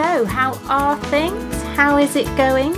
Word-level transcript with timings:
Hello. 0.00 0.24
How 0.24 0.52
are 0.68 0.96
things? 1.06 1.60
How 1.74 1.96
is 1.98 2.14
it 2.14 2.24
going? 2.36 2.72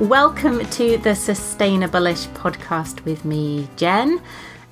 Welcome 0.00 0.68
to 0.70 0.98
the 0.98 1.14
Sustainable-ish 1.14 2.26
podcast 2.30 3.04
with 3.04 3.24
me, 3.24 3.68
Jen, 3.76 4.20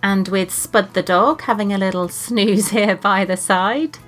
and 0.02 0.26
with 0.26 0.52
Spud 0.52 0.94
the 0.94 1.04
dog 1.04 1.42
having 1.42 1.72
a 1.72 1.78
little 1.78 2.08
snooze 2.08 2.68
here 2.70 2.96
by 2.96 3.24
the 3.24 3.36
side. 3.36 3.98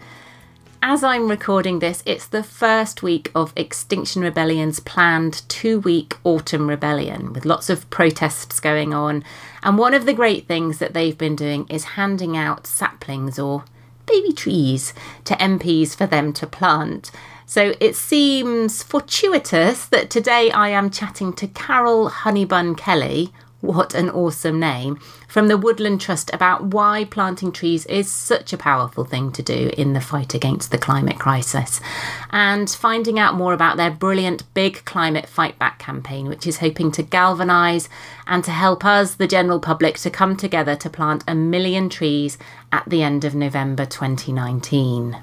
As 0.83 1.05
I'm 1.05 1.29
recording 1.29 1.79
this, 1.79 2.03
it's 2.05 2.27
the 2.27 2.43
first 2.43 3.05
week 3.05 3.31
of 3.37 3.53
Extinction 3.55 4.21
Rebellion's 4.21 4.81
planned 4.81 5.49
two 5.49 5.79
week 5.79 6.17
autumn 6.25 6.69
rebellion 6.69 7.33
with 7.33 7.45
lots 7.45 7.71
of 7.71 7.89
protests 7.89 8.59
going 8.59 8.95
on. 8.95 9.23
And 9.63 9.79
one 9.79 9.95
of 9.95 10.07
the 10.07 10.13
great 10.13 10.49
things 10.49 10.79
that 10.79 10.93
they've 10.93 11.17
been 11.17 11.37
doing 11.37 11.69
is 11.69 11.85
handing 11.95 12.37
out 12.37 12.67
saplings 12.67 13.39
or 13.39 13.65
baby 14.07 14.33
trees 14.33 14.93
to 15.23 15.35
MPs 15.35 15.95
for 15.95 16.07
them 16.07 16.33
to 16.33 16.49
plant. 16.49 17.13
So 17.49 17.75
it 17.79 17.95
seems 17.95 18.83
fortuitous 18.83 19.87
that 19.87 20.11
today 20.11 20.51
I 20.51 20.71
am 20.71 20.91
chatting 20.91 21.33
to 21.35 21.47
Carol 21.47 22.11
Honeybun 22.11 22.77
Kelly. 22.77 23.33
What 23.61 23.95
an 23.95 24.11
awesome 24.11 24.59
name. 24.59 24.99
From 25.29 25.47
the 25.47 25.57
Woodland 25.57 26.01
Trust 26.01 26.29
about 26.35 26.75
why 26.75 27.05
planting 27.05 27.53
trees 27.53 27.87
is 27.87 28.11
such 28.11 28.53
a 28.53 28.59
powerful 28.59 29.05
thing 29.05 29.31
to 29.31 29.45
do 29.45 29.71
in 29.79 29.93
the 29.93 30.01
fight 30.01 30.35
against 30.35 30.73
the 30.73 30.79
climate 30.79 31.21
crisis. 31.21 31.81
And 32.31 32.69
finding 32.69 33.17
out 33.17 33.37
more 33.37 33.53
about 33.53 33.77
their 33.77 33.93
brilliant 33.93 34.43
Big 34.53 34.85
Climate 34.85 35.29
Fight 35.29 35.57
Back 35.57 35.79
campaign, 35.79 36.27
which 36.27 36.49
is 36.49 36.59
hoping 36.59 36.91
to 36.93 37.03
galvanise 37.05 37.89
and 38.27 38.43
to 38.43 38.51
help 38.51 38.85
us, 38.85 39.15
the 39.15 39.29
general 39.29 39.61
public, 39.61 39.99
to 39.99 40.11
come 40.11 40.37
together 40.37 40.75
to 40.75 40.91
plant 40.91 41.23
a 41.29 41.35
million 41.37 41.89
trees 41.89 42.39
at 42.73 42.89
the 42.89 43.05
end 43.05 43.25
of 43.25 43.37
November 43.37 43.87
2019. 43.87 45.17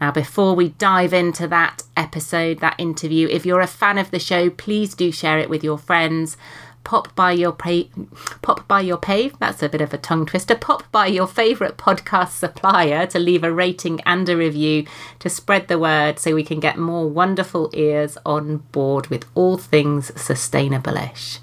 Now, 0.00 0.10
before 0.10 0.54
we 0.54 0.70
dive 0.70 1.12
into 1.12 1.46
that 1.48 1.82
episode, 1.96 2.60
that 2.60 2.78
interview, 2.78 3.28
if 3.28 3.44
you're 3.44 3.60
a 3.60 3.66
fan 3.66 3.98
of 3.98 4.10
the 4.10 4.18
show, 4.18 4.48
please 4.48 4.94
do 4.94 5.12
share 5.12 5.38
it 5.38 5.50
with 5.50 5.62
your 5.62 5.76
friends. 5.76 6.38
Pop 6.82 7.14
by 7.14 7.32
your 7.32 7.52
pa- 7.52 7.90
pop 8.40 8.66
by 8.66 8.80
your 8.80 8.96
pave. 8.96 9.38
That's 9.38 9.62
a 9.62 9.68
bit 9.68 9.82
of 9.82 9.92
a 9.92 9.98
tongue 9.98 10.24
twister. 10.24 10.54
Pop 10.54 10.90
by 10.90 11.08
your 11.08 11.26
favourite 11.26 11.76
podcast 11.76 12.30
supplier 12.30 13.06
to 13.08 13.18
leave 13.18 13.44
a 13.44 13.52
rating 13.52 14.00
and 14.06 14.26
a 14.30 14.36
review 14.36 14.86
to 15.18 15.28
spread 15.28 15.68
the 15.68 15.78
word, 15.78 16.18
so 16.18 16.34
we 16.34 16.42
can 16.42 16.58
get 16.58 16.78
more 16.78 17.06
wonderful 17.06 17.68
ears 17.74 18.16
on 18.24 18.58
board 18.72 19.08
with 19.08 19.26
all 19.34 19.58
things 19.58 20.10
sustainable-ish. 20.18 21.40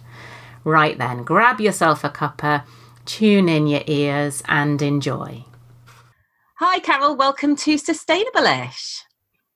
Right 0.63 0.97
then, 0.97 1.23
grab 1.23 1.61
yourself 1.61 2.03
a 2.03 2.09
cuppa, 2.09 2.63
tune 3.05 3.47
in 3.47 3.67
your 3.67 3.83
ears, 3.85 4.41
and 4.47 4.81
enjoy. 4.81 5.45
Hi, 6.59 6.79
Carol. 6.79 7.15
Welcome 7.15 7.55
to 7.57 7.77
Sustainable-ish. 7.77 9.03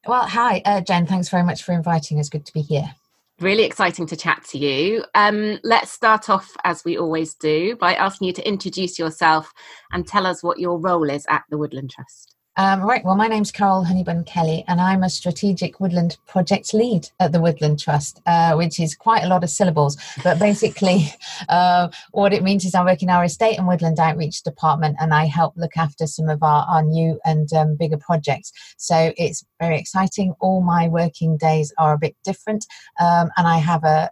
Well, 0.05 0.27
hi, 0.27 0.61
uh, 0.65 0.81
Jen. 0.81 1.07
Thanks 1.07 1.29
very 1.29 1.41
much 1.41 1.63
for 1.63 1.71
inviting 1.71 2.19
us. 2.19 2.29
Good 2.29 2.45
to 2.45 2.53
be 2.53 2.61
here. 2.61 2.93
Really 3.39 3.63
exciting 3.63 4.05
to 4.05 4.15
chat 4.15 4.43
to 4.49 4.59
you. 4.59 5.03
Um, 5.15 5.57
let's 5.63 5.91
start 5.91 6.29
off, 6.29 6.55
as 6.63 6.85
we 6.85 6.99
always 6.99 7.33
do, 7.33 7.75
by 7.75 7.95
asking 7.95 8.27
you 8.27 8.33
to 8.33 8.47
introduce 8.47 8.99
yourself 8.99 9.51
and 9.91 10.07
tell 10.07 10.27
us 10.27 10.43
what 10.43 10.59
your 10.59 10.77
role 10.77 11.09
is 11.09 11.25
at 11.27 11.41
the 11.49 11.57
Woodland 11.57 11.89
Trust. 11.89 12.30
Um, 12.57 12.81
right, 12.81 13.03
well, 13.05 13.15
my 13.15 13.27
name's 13.27 13.49
Carol 13.49 13.85
Honeybun 13.85 14.25
Kelly, 14.25 14.65
and 14.67 14.81
I'm 14.81 15.03
a 15.03 15.09
strategic 15.09 15.79
woodland 15.79 16.17
project 16.27 16.73
lead 16.73 17.07
at 17.17 17.31
the 17.31 17.39
Woodland 17.39 17.79
Trust, 17.79 18.21
uh, 18.25 18.55
which 18.55 18.77
is 18.77 18.93
quite 18.93 19.23
a 19.23 19.29
lot 19.29 19.45
of 19.45 19.49
syllables. 19.49 19.97
But 20.21 20.37
basically, 20.37 21.13
uh, 21.49 21.87
what 22.11 22.33
it 22.33 22.43
means 22.43 22.65
is 22.65 22.75
I 22.75 22.83
work 22.83 23.01
in 23.01 23.09
our 23.09 23.23
estate 23.23 23.57
and 23.57 23.67
woodland 23.67 23.99
outreach 23.99 24.43
department, 24.43 24.97
and 24.99 25.13
I 25.13 25.25
help 25.25 25.53
look 25.55 25.77
after 25.77 26.05
some 26.05 26.27
of 26.27 26.43
our, 26.43 26.65
our 26.67 26.83
new 26.83 27.21
and 27.23 27.51
um, 27.53 27.77
bigger 27.77 27.97
projects. 27.97 28.51
So 28.77 29.13
it's 29.17 29.45
very 29.61 29.79
exciting. 29.79 30.33
All 30.41 30.61
my 30.61 30.89
working 30.89 31.37
days 31.37 31.73
are 31.77 31.93
a 31.93 31.97
bit 31.97 32.17
different, 32.25 32.65
um, 32.99 33.31
and 33.37 33.47
I 33.47 33.59
have 33.59 33.85
a, 33.85 34.11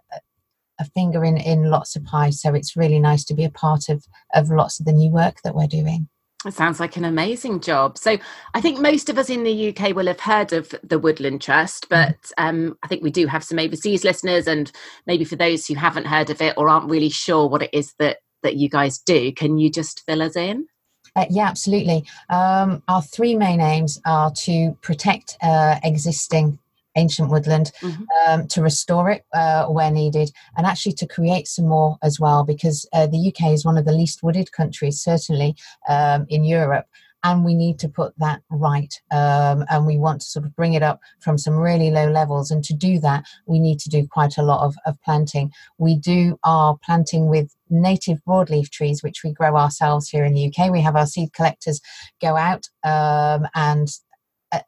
a 0.78 0.84
finger 0.86 1.24
in, 1.24 1.36
in 1.36 1.64
lots 1.64 1.94
of 1.94 2.04
pies. 2.04 2.40
So 2.40 2.54
it's 2.54 2.74
really 2.74 3.00
nice 3.00 3.24
to 3.24 3.34
be 3.34 3.44
a 3.44 3.50
part 3.50 3.90
of, 3.90 4.02
of 4.34 4.48
lots 4.48 4.80
of 4.80 4.86
the 4.86 4.92
new 4.94 5.10
work 5.10 5.42
that 5.44 5.54
we're 5.54 5.66
doing. 5.66 6.08
It 6.46 6.54
sounds 6.54 6.80
like 6.80 6.96
an 6.96 7.04
amazing 7.04 7.60
job. 7.60 7.98
So, 7.98 8.16
I 8.54 8.60
think 8.62 8.80
most 8.80 9.10
of 9.10 9.18
us 9.18 9.28
in 9.28 9.44
the 9.44 9.68
UK 9.68 9.94
will 9.94 10.06
have 10.06 10.20
heard 10.20 10.54
of 10.54 10.74
the 10.82 10.98
Woodland 10.98 11.42
Trust, 11.42 11.88
but 11.90 12.16
um, 12.38 12.78
I 12.82 12.86
think 12.86 13.02
we 13.02 13.10
do 13.10 13.26
have 13.26 13.44
some 13.44 13.58
overseas 13.58 14.04
listeners, 14.04 14.46
and 14.46 14.72
maybe 15.06 15.24
for 15.24 15.36
those 15.36 15.66
who 15.66 15.74
haven't 15.74 16.06
heard 16.06 16.30
of 16.30 16.40
it 16.40 16.54
or 16.56 16.68
aren't 16.70 16.90
really 16.90 17.10
sure 17.10 17.46
what 17.46 17.62
it 17.62 17.70
is 17.74 17.94
that 17.98 18.18
that 18.42 18.56
you 18.56 18.70
guys 18.70 18.98
do, 18.98 19.32
can 19.32 19.58
you 19.58 19.70
just 19.70 20.02
fill 20.06 20.22
us 20.22 20.34
in? 20.34 20.66
Uh, 21.16 21.26
yeah, 21.28 21.48
absolutely. 21.48 22.04
Um, 22.28 22.82
our 22.88 23.02
three 23.02 23.36
main 23.36 23.60
aims 23.60 24.00
are 24.06 24.30
to 24.30 24.76
protect 24.80 25.36
uh, 25.42 25.78
existing 25.82 26.58
ancient 26.96 27.30
woodland, 27.30 27.72
mm-hmm. 27.80 28.02
um, 28.26 28.46
to 28.48 28.62
restore 28.62 29.10
it 29.10 29.24
uh, 29.34 29.66
where 29.66 29.90
needed, 29.90 30.30
and 30.56 30.66
actually 30.66 30.92
to 30.92 31.06
create 31.06 31.46
some 31.46 31.68
more 31.68 31.96
as 32.02 32.18
well, 32.18 32.44
because 32.44 32.88
uh, 32.92 33.06
the 33.06 33.28
UK 33.28 33.52
is 33.52 33.64
one 33.64 33.78
of 33.78 33.84
the 33.84 33.92
least 33.92 34.22
wooded 34.22 34.52
countries, 34.52 35.00
certainly 35.00 35.54
um, 35.88 36.26
in 36.28 36.44
Europe. 36.44 36.86
And 37.22 37.44
we 37.44 37.54
need 37.54 37.78
to 37.80 37.88
put 37.88 38.14
that 38.18 38.40
right. 38.48 38.94
Um, 39.12 39.66
and 39.68 39.84
we 39.84 39.98
want 39.98 40.22
to 40.22 40.26
sort 40.26 40.46
of 40.46 40.56
bring 40.56 40.72
it 40.72 40.82
up 40.82 41.00
from 41.20 41.36
some 41.36 41.54
really 41.54 41.90
low 41.90 42.08
levels. 42.10 42.50
And 42.50 42.64
to 42.64 42.72
do 42.72 42.98
that, 43.00 43.26
we 43.44 43.58
need 43.58 43.78
to 43.80 43.90
do 43.90 44.06
quite 44.06 44.38
a 44.38 44.42
lot 44.42 44.64
of, 44.64 44.74
of 44.86 44.96
planting. 45.02 45.52
We 45.76 45.96
do 45.96 46.38
our 46.44 46.78
planting 46.82 47.28
with 47.28 47.54
native 47.68 48.20
broadleaf 48.26 48.70
trees, 48.70 49.02
which 49.02 49.22
we 49.22 49.32
grow 49.32 49.54
ourselves 49.54 50.08
here 50.08 50.24
in 50.24 50.32
the 50.32 50.46
UK. 50.46 50.72
We 50.72 50.80
have 50.80 50.96
our 50.96 51.06
seed 51.06 51.34
collectors 51.34 51.82
go 52.22 52.36
out 52.38 52.66
um, 52.84 53.46
and 53.54 53.88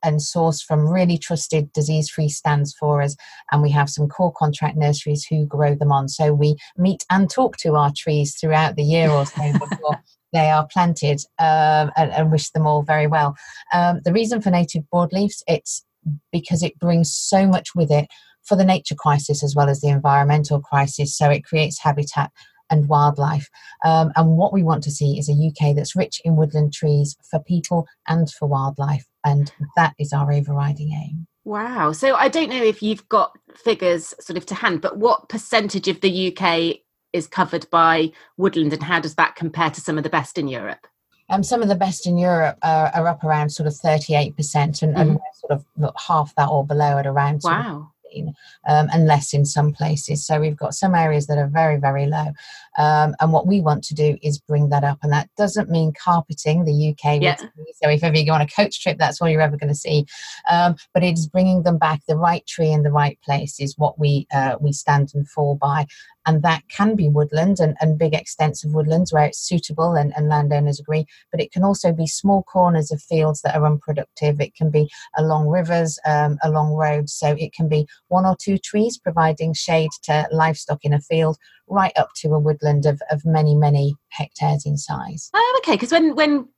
and 0.03 0.23
source 0.23 0.63
from 0.63 0.89
really 0.89 1.19
trusted 1.19 1.73
disease 1.73 2.09
free 2.09 2.29
stands 2.29 2.75
for 2.79 3.03
us. 3.03 3.17
And 3.51 3.63
we 3.63 3.71
have 3.71 3.91
some 3.91 4.09
core 4.09 4.33
contract 4.33 4.77
nurseries 4.77 5.25
who 5.25 5.47
grow 5.47 5.75
them 5.75 5.93
on. 5.93 6.09
So 6.09 6.33
we 6.33 6.57
meet 6.77 7.05
and 7.11 7.31
talk 7.31 7.57
to 7.59 7.77
our 7.77 7.93
trees 7.97 8.37
throughout 8.39 8.77
the 8.77 8.85
year 8.85 9.11
or 9.11 9.27
so 9.27 9.53
before. 9.53 10.01
they 10.33 10.51
are 10.51 10.67
planted 10.73 11.21
um, 11.39 11.91
and, 11.97 12.11
and, 12.13 12.33
wish 12.33 12.51
them 12.51 12.67
all 12.67 12.83
very 12.83 13.07
well. 13.07 13.37
Um, 13.75 14.01
the 14.05 14.15
reason 14.15 14.41
for 14.41 14.51
native 14.51 14.85
broadleafs, 14.93 15.43
it's 15.47 15.85
because 16.33 16.63
it 16.63 16.79
brings 16.79 17.15
so 17.15 17.47
much 17.47 17.75
with 17.75 17.91
it 17.91 18.09
for 18.43 18.57
the 18.57 18.65
nature 18.65 18.95
crisis 18.95 19.45
as 19.45 19.55
well 19.55 19.69
as 19.69 19.81
the 19.81 19.89
environmental 19.89 20.61
crisis. 20.61 21.17
So 21.17 21.29
it 21.29 21.45
creates 21.45 21.81
habitat 21.81 22.31
and 22.71 22.89
wildlife. 22.89 23.49
Um, 23.85 24.11
and 24.17 24.37
what 24.37 24.53
we 24.53 24.63
want 24.63 24.83
to 24.85 24.91
see 24.91 25.19
is 25.19 25.29
a 25.29 25.33
UK 25.33 25.77
that's 25.77 25.95
rich 25.95 26.21
in 26.25 26.37
woodland 26.37 26.73
trees 26.73 27.17
for 27.31 27.39
people 27.41 27.87
and 28.09 28.31
for 28.31 28.49
wildlife. 28.49 29.05
And 29.25 29.53
that 29.77 29.95
is 29.99 30.13
our 30.13 30.33
overriding 30.33 30.93
aim. 30.93 31.27
Wow. 31.45 31.93
So 31.93 32.15
I 32.15 32.29
don't 32.29 32.51
know 32.51 32.63
if 32.63 32.83
you've 32.83 33.09
got 33.09 33.37
figures 33.55 34.15
sort 34.21 34.37
of 34.37 34.47
to 34.47 34.55
hand, 34.55 34.81
but 34.81 34.99
what 34.99 35.29
percentage 35.29 35.89
of 35.89 36.01
the 36.01 36.37
UK 36.37 36.81
is 37.13 37.27
covered 37.27 37.69
by 37.71 38.11
woodland 38.37 38.73
and 38.73 38.83
how 38.83 39.01
does 39.01 39.17
that 39.17 39.37
compare 39.37 39.71
to 39.71 39.81
some 39.81 39.99
of 39.99 40.05
the 40.05 40.11
best 40.11 40.39
in 40.39 40.49
Europe? 40.49 40.87
Um, 41.29 41.43
some 41.43 41.63
of 41.63 41.69
the 41.69 41.75
best 41.75 42.07
in 42.07 42.19
Europe 42.19 42.59
are, 42.63 42.91
are 42.95 43.09
up 43.09 43.25
around 43.25 43.51
sort 43.51 43.67
of 43.67 43.75
38% 43.75 44.83
and, 44.83 44.95
mm. 44.95 45.01
and 45.01 45.19
sort 45.41 45.53
of 45.53 45.65
half 45.97 46.35
that 46.37 46.49
or 46.49 46.67
below 46.67 46.99
at 46.99 47.07
around 47.07 47.41
wow. 47.43 47.91
seen, 48.11 48.35
um, 48.69 48.89
and 48.93 49.07
less 49.07 49.33
in 49.33 49.45
some 49.45 49.73
places. 49.73 50.27
So 50.27 50.41
we've 50.41 50.57
got 50.57 50.75
some 50.75 50.95
areas 50.95 51.27
that 51.29 51.39
are 51.39 51.47
very, 51.47 51.79
very 51.79 52.07
low. 52.07 52.33
Um, 52.79 53.15
and 53.21 53.33
what 53.33 53.47
we 53.47 53.61
want 53.61 53.85
to 53.85 53.95
do 53.95 54.17
is 54.23 54.39
bring 54.39 54.71
that 54.71 54.85
up. 54.85 54.99
And 55.03 55.13
that 55.13 55.29
doesn't 55.37 55.71
mean 55.71 55.93
carpeting 55.93 56.65
the 56.65 56.91
UK. 56.91 57.21
Yeah. 57.21 57.37
So 57.37 57.89
if 57.89 58.03
ever 58.03 58.17
you 58.17 58.27
go 58.27 58.33
on 58.33 58.41
a 58.41 58.47
coach 58.47 58.83
trip, 58.83 58.99
that's 58.99 59.21
all 59.21 59.29
you're 59.29 59.41
ever 59.41 59.57
going 59.57 59.69
to 59.69 59.75
see. 59.75 60.07
Um, 60.51 60.77
but 60.95 61.03
it 61.03 61.19
is 61.19 61.27
bringing 61.27 61.63
them 61.63 61.79
back. 61.79 62.01
The 62.07 62.17
right 62.17 62.47
tree 62.47 62.71
in 62.71 62.83
the 62.83 62.91
right 62.91 63.19
place 63.25 63.61
is 63.61 63.77
what 63.77 63.99
we 63.99 64.27
uh, 64.33 64.57
we 64.61 64.73
stand 64.73 65.11
and 65.15 65.29
fall 65.29 65.57
by 65.57 65.87
and 66.27 66.43
that 66.43 66.63
can 66.69 66.95
be 66.95 67.09
woodland 67.09 67.59
and, 67.59 67.77
and 67.81 67.99
big 67.99 68.15
extensive 68.15 68.73
woodlands 68.73 69.13
where 69.13 69.25
it's 69.25 69.41
suitable 69.41 69.95
and, 69.95 70.13
and 70.17 70.29
landowners 70.29 70.79
agree 70.79 71.07
but 71.31 71.41
it 71.41 71.53
can 71.53 71.65
also 71.65 71.93
be 71.93 72.07
small 72.07 72.43
corners 72.45 72.91
of 72.91 73.03
fields 73.03 73.43
that 73.43 73.57
are 73.57 73.67
unproductive 73.67 74.41
it 74.41 74.55
can 74.55 74.71
be 74.71 74.89
along 75.17 75.49
rivers 75.49 75.99
um, 76.07 76.39
along 76.43 76.73
roads 76.73 77.13
so 77.13 77.35
it 77.39 77.53
can 77.53 77.69
be 77.69 77.87
one 78.09 78.25
or 78.25 78.37
two 78.41 78.59
trees 78.59 78.99
providing 78.99 79.53
shade 79.53 79.91
to 80.03 80.27
livestock 80.31 80.85
in 80.85 80.93
a 80.93 81.01
field 81.01 81.37
right 81.69 81.93
up 81.97 82.11
to 82.15 82.35
a 82.35 82.39
woodland 82.39 82.62
of, 82.65 83.01
of 83.11 83.25
many 83.25 83.55
many 83.55 83.95
hectares 84.11 84.65
in 84.67 84.77
size 84.77 85.31
oh 85.35 85.61
okay 85.63 85.75
because 85.75 85.93
when 85.93 86.15
when 86.15 86.49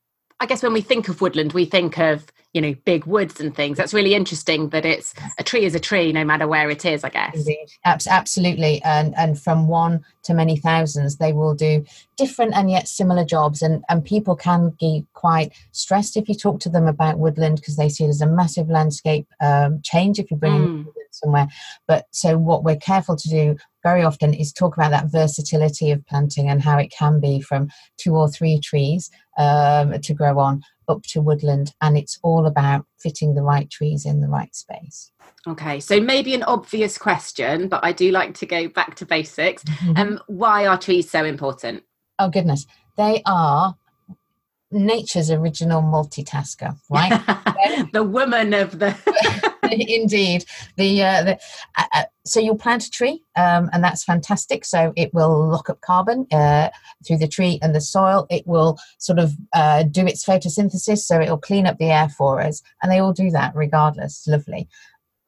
I 0.41 0.47
guess 0.47 0.63
when 0.63 0.73
we 0.73 0.81
think 0.81 1.09
of 1.09 1.21
woodland, 1.21 1.53
we 1.53 1.65
think 1.65 1.99
of 1.99 2.27
you 2.53 2.61
know 2.61 2.75
big 2.85 3.07
woods 3.07 3.41
and 3.41 3.55
things. 3.55 3.77
That's 3.77 3.95
really 3.95 4.15
interesting 4.15 4.69
that 4.71 4.85
it's 4.85 5.15
a 5.39 5.43
tree 5.43 5.65
is 5.65 5.75
a 5.75 5.81
tree, 5.81 6.13
no 6.13 6.25
matter 6.25 6.47
where 6.47 6.71
it 6.71 6.85
is. 6.85 7.05
I 7.05 7.09
guess. 7.09 7.35
Indeed. 7.35 7.69
Absolutely, 7.85 8.83
and 8.83 9.15
and 9.17 9.41
from 9.41 9.69
one 9.69 10.05
to 10.25 10.35
many 10.35 10.57
thousands, 10.57 11.17
they 11.17 11.33
will 11.33 11.55
do 11.55 11.85
different 12.17 12.55
and 12.55 12.71
yet 12.71 12.89
similar 12.89 13.25
jobs. 13.25 13.63
And 13.63 13.85
and 13.89 14.05
people 14.05 14.35
can 14.35 14.71
be 14.81 15.07
quite 15.15 15.53
stressed 15.73 16.17
if 16.17 16.29
you 16.29 16.35
talk 16.35 16.61
to 16.61 16.69
them 16.69 16.89
about 16.89 17.19
woodland 17.19 17.57
because 17.57 17.77
they 17.77 17.89
see 17.89 18.05
it 18.05 18.09
as 18.09 18.21
a 18.21 18.27
massive 18.27 18.69
landscape 18.69 19.27
um, 19.41 19.81
change 19.83 20.19
if 20.19 20.31
you 20.31 20.37
bring 20.37 20.85
mm. 20.85 20.94
Somewhere. 21.15 21.49
But 21.87 22.07
so 22.11 22.37
what 22.37 22.65
we're 22.65 22.77
careful 22.77 23.17
to 23.17 23.29
do 23.29 23.57
very 23.83 24.03
often 24.03 24.33
is 24.35 24.53
talk 24.53 24.77
about 24.77 24.91
that 24.91 25.11
versatility 25.11 25.91
of 25.91 26.05
planting 26.07 26.49
and 26.49 26.63
how 26.63 26.79
it 26.79 26.91
can 26.91 27.21
be 27.21 27.41
from 27.41 27.69
two 27.97 28.15
or 28.17 28.29
three 28.29 28.61
trees 28.61 29.11
um, 29.39 30.01
to 30.01 30.15
grow 30.15 30.39
on 30.39 30.63
up 30.89 31.03
to 31.03 31.21
woodland. 31.21 31.73
And 31.81 31.97
it's 31.97 32.19
all 32.23 32.47
about 32.47 32.87
fitting 32.99 33.35
the 33.35 33.43
right 33.43 33.71
trees 33.71 34.07
in 34.07 34.21
the 34.21 34.29
right 34.29 34.55
space. 34.55 35.11
Okay, 35.47 35.79
so 35.81 36.01
maybe 36.01 36.35
an 36.35 36.43
obvious 36.45 36.97
question, 36.97 37.69
but 37.69 37.85
I 37.85 37.93
do 37.93 38.11
like 38.11 38.35
to 38.35 38.47
go 38.47 38.69
back 38.69 38.95
to 38.97 39.07
basics. 39.07 39.63
Mm-hmm. 39.65 39.97
Um, 39.97 40.21
why 40.27 40.67
are 40.67 40.79
trees 40.79 41.11
so 41.11 41.25
important? 41.25 41.85
Oh, 42.19 42.31
goodness. 42.31 42.67
They 42.97 43.23
are 43.27 43.77
nature's 44.71 45.31
original 45.31 45.83
multitasker, 45.83 46.77
right? 46.91 47.21
the 47.93 48.03
woman 48.03 48.55
of 48.55 48.79
the. 48.79 48.97
Indeed, 49.89 50.45
the, 50.77 51.03
uh, 51.03 51.23
the 51.25 51.39
uh, 51.77 51.85
uh, 51.95 52.05
so 52.27 52.41
you'll 52.41 52.57
plant 52.57 52.87
a 52.87 52.91
tree, 52.91 53.23
um, 53.37 53.69
and 53.73 53.85
that's 53.85 54.03
fantastic. 54.03 54.65
So 54.65 54.93
it 54.97 55.13
will 55.13 55.47
lock 55.49 55.69
up 55.69 55.81
carbon 55.83 56.27
uh, 56.33 56.71
through 57.07 57.19
the 57.19 57.29
tree 57.29 57.59
and 57.61 57.75
the 57.75 57.81
soil. 57.81 58.27
It 58.31 58.47
will 58.47 58.79
sort 58.99 59.19
of 59.19 59.33
uh, 59.53 59.83
do 59.83 60.07
its 60.07 60.25
photosynthesis, 60.25 60.99
so 60.99 61.21
it 61.21 61.29
will 61.29 61.39
clean 61.39 61.67
up 61.67 61.79
the 61.79 61.91
air 61.91 62.09
for 62.09 62.41
us, 62.41 62.63
and 62.83 62.91
they 62.91 62.99
all 62.99 63.13
do 63.13 63.31
that 63.31 63.55
regardless. 63.55 64.27
Lovely. 64.27 64.69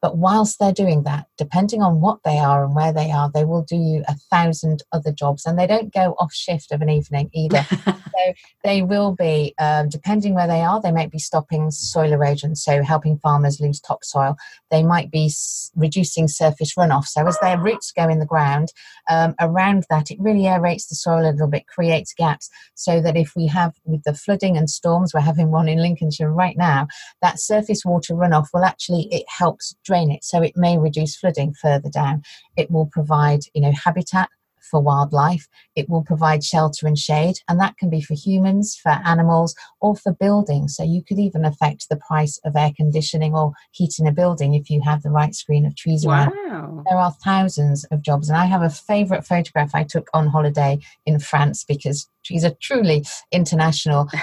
But 0.07 0.19
whilst 0.19 0.57
they're 0.57 0.71
doing 0.71 1.03
that, 1.03 1.25
depending 1.37 1.81
on 1.81 1.99
what 1.99 2.19
they 2.23 2.37
are 2.37 2.63
and 2.63 2.73
where 2.73 2.93
they 2.93 3.11
are, 3.11 3.29
they 3.29 3.43
will 3.43 3.63
do 3.63 3.75
you 3.75 4.05
a 4.07 4.15
thousand 4.31 4.81
other 4.93 5.11
jobs 5.11 5.45
and 5.45 5.59
they 5.59 5.67
don't 5.67 5.93
go 5.93 6.15
off 6.17 6.33
shift 6.33 6.71
of 6.71 6.81
an 6.81 6.87
evening 6.89 7.29
either. 7.33 7.65
so 7.85 8.33
they 8.63 8.81
will 8.83 9.13
be, 9.13 9.53
um, 9.59 9.89
depending 9.89 10.33
where 10.33 10.47
they 10.47 10.61
are, 10.61 10.81
they 10.81 10.93
might 10.93 11.11
be 11.11 11.19
stopping 11.19 11.71
soil 11.71 12.13
erosion, 12.13 12.55
so 12.55 12.83
helping 12.83 13.17
farmers 13.17 13.59
lose 13.59 13.81
topsoil. 13.81 14.37
They 14.71 14.81
might 14.81 15.11
be 15.11 15.25
s- 15.25 15.71
reducing 15.75 16.29
surface 16.29 16.75
runoff. 16.75 17.07
So 17.07 17.27
as 17.27 17.37
their 17.39 17.59
roots 17.59 17.91
go 17.91 18.07
in 18.07 18.19
the 18.19 18.25
ground, 18.25 18.69
um, 19.09 19.35
around 19.41 19.87
that, 19.89 20.09
it 20.09 20.21
really 20.21 20.43
aerates 20.43 20.87
the 20.87 20.95
soil 20.95 21.29
a 21.29 21.31
little 21.31 21.47
bit, 21.47 21.67
creates 21.67 22.13
gaps, 22.13 22.49
so 22.75 23.01
that 23.01 23.17
if 23.17 23.33
we 23.35 23.47
have 23.47 23.73
with 23.83 24.03
the 24.03 24.13
flooding 24.13 24.55
and 24.55 24.69
storms, 24.69 25.13
we're 25.13 25.19
having 25.19 25.51
one 25.51 25.67
in 25.67 25.81
Lincolnshire 25.81 26.31
right 26.31 26.55
now, 26.55 26.87
that 27.21 27.41
surface 27.41 27.83
water 27.83 28.13
runoff 28.13 28.47
will 28.53 28.63
actually, 28.63 29.09
it 29.11 29.25
helps 29.27 29.75
drain 29.83 29.96
it. 30.05 30.23
So 30.23 30.41
it 30.41 30.53
may 30.55 30.77
reduce 30.77 31.15
flooding 31.15 31.53
further 31.53 31.89
down. 31.89 32.23
It 32.55 32.71
will 32.71 32.87
provide, 32.91 33.41
you 33.53 33.61
know, 33.61 33.71
habitat 33.71 34.29
for 34.69 34.81
wildlife. 34.81 35.47
It 35.75 35.89
will 35.89 36.03
provide 36.03 36.43
shelter 36.43 36.87
and 36.87 36.97
shade, 36.97 37.37
and 37.47 37.59
that 37.59 37.77
can 37.77 37.89
be 37.89 38.01
for 38.01 38.13
humans, 38.13 38.77
for 38.81 38.91
animals, 39.05 39.55
or 39.79 39.95
for 39.95 40.13
buildings. 40.13 40.75
So 40.75 40.83
you 40.83 41.03
could 41.03 41.19
even 41.19 41.45
affect 41.45 41.87
the 41.89 41.99
price 42.07 42.39
of 42.45 42.55
air 42.55 42.71
conditioning 42.75 43.33
or 43.33 43.53
heating 43.71 44.07
a 44.07 44.11
building 44.11 44.53
if 44.53 44.69
you 44.69 44.81
have 44.81 45.03
the 45.03 45.09
right 45.09 45.33
screen 45.33 45.65
of 45.65 45.75
trees 45.75 46.05
wow. 46.05 46.27
around. 46.27 46.85
There 46.87 46.97
are 46.97 47.11
thousands 47.23 47.85
of 47.85 48.01
jobs, 48.01 48.29
and 48.29 48.37
I 48.37 48.45
have 48.45 48.61
a 48.61 48.69
favourite 48.69 49.25
photograph 49.25 49.71
I 49.73 49.83
took 49.83 50.09
on 50.13 50.27
holiday 50.27 50.79
in 51.05 51.19
France 51.19 51.63
because 51.63 52.09
trees 52.23 52.45
are 52.45 52.55
truly 52.61 53.05
international. 53.31 54.09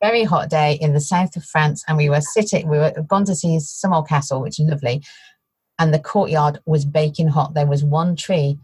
very 0.00 0.24
hot 0.24 0.48
day 0.50 0.78
in 0.80 0.92
the 0.92 1.00
south 1.00 1.36
of 1.36 1.44
France, 1.44 1.84
and 1.86 1.96
we 1.96 2.08
were 2.08 2.20
sitting. 2.20 2.68
We 2.68 2.78
were 2.78 2.92
gone 3.06 3.24
to 3.26 3.34
see 3.34 3.60
some 3.60 3.92
old 3.92 4.08
castle, 4.08 4.40
which 4.40 4.58
is 4.58 4.66
lovely, 4.66 5.02
and 5.78 5.92
the 5.92 5.98
courtyard 5.98 6.60
was 6.66 6.84
baking 6.84 7.28
hot. 7.28 7.54
There 7.54 7.66
was 7.66 7.84
one 7.84 8.16
tree 8.16 8.58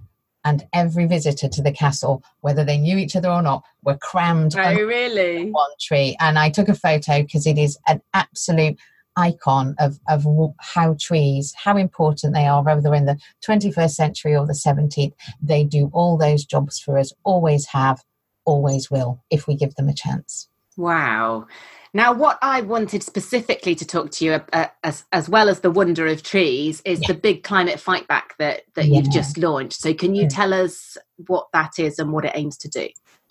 and 0.47 0.65
every 0.73 1.07
visitor 1.07 1.49
to 1.49 1.61
the 1.61 1.73
castle, 1.73 2.23
whether 2.41 2.63
they 2.65 2.79
knew 2.79 2.97
each 2.97 3.17
other 3.17 3.29
or 3.29 3.43
not, 3.43 3.65
were 3.83 3.97
crammed 3.97 4.55
oh, 4.57 4.75
really? 4.75 5.51
one 5.51 5.71
tree. 5.81 6.17
And 6.21 6.39
I 6.39 6.51
took 6.51 6.69
a 6.69 6.75
photo 6.75 7.23
because 7.23 7.49
it 7.49 7.59
is 7.59 7.77
an 7.89 8.01
absolute 8.15 8.79
icon 9.17 9.75
of, 9.81 9.99
of 10.09 10.25
how 10.61 10.97
trees, 11.01 11.53
how 11.57 11.77
important 11.77 12.33
they 12.33 12.47
are, 12.47 12.63
whether 12.63 12.81
they're 12.81 12.95
in 12.95 13.07
the 13.07 13.19
21st 13.45 13.91
century 13.91 14.37
or 14.37 14.47
the 14.47 14.53
17th. 14.53 15.15
They 15.43 15.65
do 15.65 15.91
all 15.93 16.17
those 16.17 16.45
jobs 16.45 16.79
for 16.79 16.97
us, 16.97 17.13
always 17.25 17.67
have, 17.67 18.05
always 18.45 18.89
will, 18.89 19.25
if 19.31 19.49
we 19.49 19.57
give 19.57 19.75
them 19.75 19.89
a 19.89 19.95
chance. 19.95 20.49
Wow. 20.77 21.47
Now, 21.95 22.13
what 22.13 22.39
I 22.43 22.61
wanted 22.61 23.03
specifically 23.03 23.75
to 23.75 23.87
talk 23.87 24.11
to 24.13 24.25
you 24.25 24.33
uh, 24.53 24.67
as, 24.85 25.05
as 25.13 25.29
well 25.31 25.49
as 25.49 25.61
the 25.61 25.71
wonder 25.71 26.07
of 26.07 26.23
trees 26.23 26.83
is 26.85 27.01
yeah. 27.01 27.09
the 27.09 27.15
big 27.15 27.43
climate 27.43 27.81
fight 27.81 28.07
back 28.07 28.37
that, 28.39 28.63
that 28.75 28.87
yeah. 28.87 28.99
you've 28.99 29.11
just 29.11 29.39
launched. 29.39 29.81
So, 29.81 29.95
can 29.95 30.15
you 30.15 30.23
yeah. 30.23 30.29
tell 30.29 30.53
us 30.53 30.99
what 31.27 31.47
that 31.55 31.79
is 31.79 31.99
and 31.99 32.13
what 32.13 32.27
it 32.27 32.33
aims 32.35 32.59
to 32.59 32.69
do? 32.69 32.89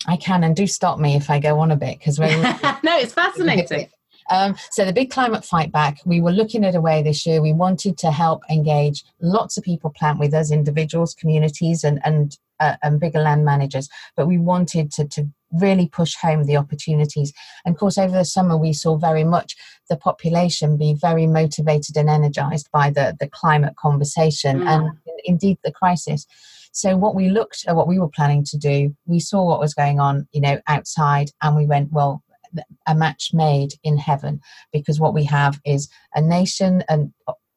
I 0.08 0.16
can, 0.16 0.42
and 0.44 0.54
do 0.54 0.66
stop 0.66 0.98
me 0.98 1.14
if 1.14 1.30
I 1.30 1.38
go 1.38 1.60
on 1.60 1.70
a 1.70 1.76
bit 1.76 1.98
because 1.98 2.18
we're. 2.18 2.28
no, 2.82 2.98
it's 2.98 3.12
fascinating. 3.14 3.88
Um, 4.30 4.56
so 4.70 4.84
the 4.84 4.92
big 4.92 5.10
climate 5.10 5.44
fight 5.44 5.72
back, 5.72 5.98
we 6.04 6.20
were 6.20 6.32
looking 6.32 6.64
at 6.64 6.74
a 6.74 6.80
way 6.80 7.02
this 7.02 7.26
year. 7.26 7.40
We 7.40 7.52
wanted 7.52 7.98
to 7.98 8.10
help 8.10 8.42
engage 8.50 9.04
lots 9.20 9.56
of 9.56 9.64
people 9.64 9.90
plant 9.90 10.18
with 10.18 10.34
us, 10.34 10.50
individuals, 10.50 11.14
communities, 11.14 11.84
and 11.84 12.00
and 12.04 12.36
uh, 12.60 12.76
and 12.82 13.00
bigger 13.00 13.20
land 13.20 13.44
managers. 13.44 13.88
But 14.16 14.26
we 14.26 14.38
wanted 14.38 14.90
to 14.92 15.06
to 15.08 15.28
really 15.52 15.88
push 15.88 16.14
home 16.16 16.44
the 16.44 16.56
opportunities. 16.56 17.32
And 17.64 17.74
of 17.74 17.78
course, 17.78 17.98
over 17.98 18.12
the 18.12 18.24
summer, 18.24 18.56
we 18.56 18.72
saw 18.72 18.96
very 18.96 19.24
much 19.24 19.54
the 19.88 19.96
population 19.96 20.76
be 20.76 20.94
very 20.94 21.26
motivated 21.26 21.96
and 21.96 22.10
energized 22.10 22.68
by 22.72 22.90
the, 22.90 23.16
the 23.20 23.28
climate 23.28 23.76
conversation 23.76 24.60
mm. 24.60 24.66
and 24.66 24.90
indeed 25.24 25.58
the 25.62 25.72
crisis. 25.72 26.26
So, 26.72 26.96
what 26.96 27.14
we 27.14 27.30
looked 27.30 27.64
at, 27.66 27.76
what 27.76 27.88
we 27.88 27.98
were 27.98 28.08
planning 28.08 28.44
to 28.44 28.58
do, 28.58 28.94
we 29.06 29.18
saw 29.18 29.44
what 29.44 29.60
was 29.60 29.72
going 29.72 29.98
on, 29.98 30.28
you 30.32 30.42
know, 30.42 30.60
outside, 30.66 31.30
and 31.40 31.56
we 31.56 31.64
went, 31.64 31.90
well, 31.90 32.22
a 32.86 32.94
match 32.94 33.30
made 33.32 33.72
in 33.82 33.96
heaven 33.96 34.40
because 34.72 35.00
what 35.00 35.14
we 35.14 35.24
have 35.24 35.60
is 35.64 35.88
a 36.14 36.20
nation 36.20 36.84
and 36.88 37.12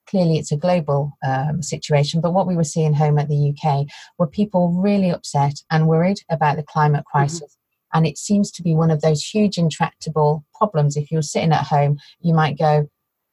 clearly 0.09 0.37
it's 0.37 0.51
a 0.51 0.57
global 0.57 1.17
um, 1.23 1.61
situation, 1.61 2.21
but 2.21 2.33
what 2.33 2.47
we 2.47 2.55
were 2.55 2.63
seeing 2.63 2.93
home 2.93 3.19
at 3.19 3.29
the 3.29 3.53
UK 3.53 3.85
were 4.17 4.27
people 4.27 4.73
really 4.81 5.09
upset 5.09 5.61
and 5.69 5.87
worried 5.87 6.19
about 6.29 6.55
the 6.55 6.63
climate 6.63 7.01
mm-hmm. 7.01 7.17
crisis. 7.17 7.41
Mm-hmm. 7.41 7.97
And 7.97 8.07
it 8.07 8.17
seems 8.17 8.51
to 8.51 8.63
be 8.63 8.75
one 8.75 8.91
of 8.91 9.01
those 9.01 9.23
huge 9.23 9.57
intractable 9.57 10.45
problems. 10.55 10.95
If 10.95 11.11
you're 11.11 11.21
sitting 11.21 11.51
at 11.51 11.65
home, 11.65 11.97
you 12.19 12.33
might 12.33 12.57
go, 12.57 12.87